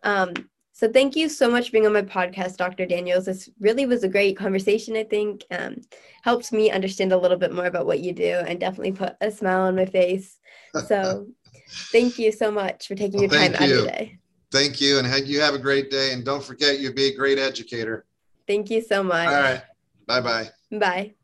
Um, 0.02 0.34
so 0.74 0.90
thank 0.90 1.14
you 1.14 1.28
so 1.28 1.48
much 1.48 1.66
for 1.66 1.72
being 1.72 1.86
on 1.86 1.92
my 1.92 2.02
podcast, 2.02 2.56
Dr. 2.56 2.84
Daniels. 2.84 3.26
This 3.26 3.48
really 3.60 3.86
was 3.86 4.02
a 4.02 4.08
great 4.08 4.36
conversation, 4.36 4.96
I 4.96 5.04
think. 5.04 5.44
Um, 5.52 5.76
helped 6.22 6.52
me 6.52 6.72
understand 6.72 7.12
a 7.12 7.16
little 7.16 7.36
bit 7.36 7.52
more 7.52 7.66
about 7.66 7.86
what 7.86 8.00
you 8.00 8.12
do 8.12 8.42
and 8.46 8.58
definitely 8.58 8.90
put 8.90 9.14
a 9.20 9.30
smile 9.30 9.60
on 9.60 9.76
my 9.76 9.86
face. 9.86 10.40
So 10.88 11.28
thank 11.92 12.18
you 12.18 12.32
so 12.32 12.50
much 12.50 12.88
for 12.88 12.96
taking 12.96 13.20
your 13.20 13.30
time 13.30 13.52
thank 13.52 13.60
out 13.60 13.68
you. 13.68 13.80
today. 13.82 14.18
Thank 14.50 14.80
you, 14.80 14.98
and 14.98 15.28
you 15.28 15.40
have 15.40 15.54
a 15.54 15.58
great 15.60 15.90
day. 15.90 16.12
And 16.12 16.24
don't 16.24 16.42
forget, 16.42 16.80
you 16.80 16.92
be 16.92 17.06
a 17.06 17.16
great 17.16 17.38
educator. 17.38 18.04
Thank 18.48 18.68
you 18.68 18.82
so 18.82 19.04
much. 19.04 19.28
All 19.28 19.40
right. 19.40 19.62
Bye 20.06 20.20
bye. 20.20 20.50
Bye. 20.72 21.14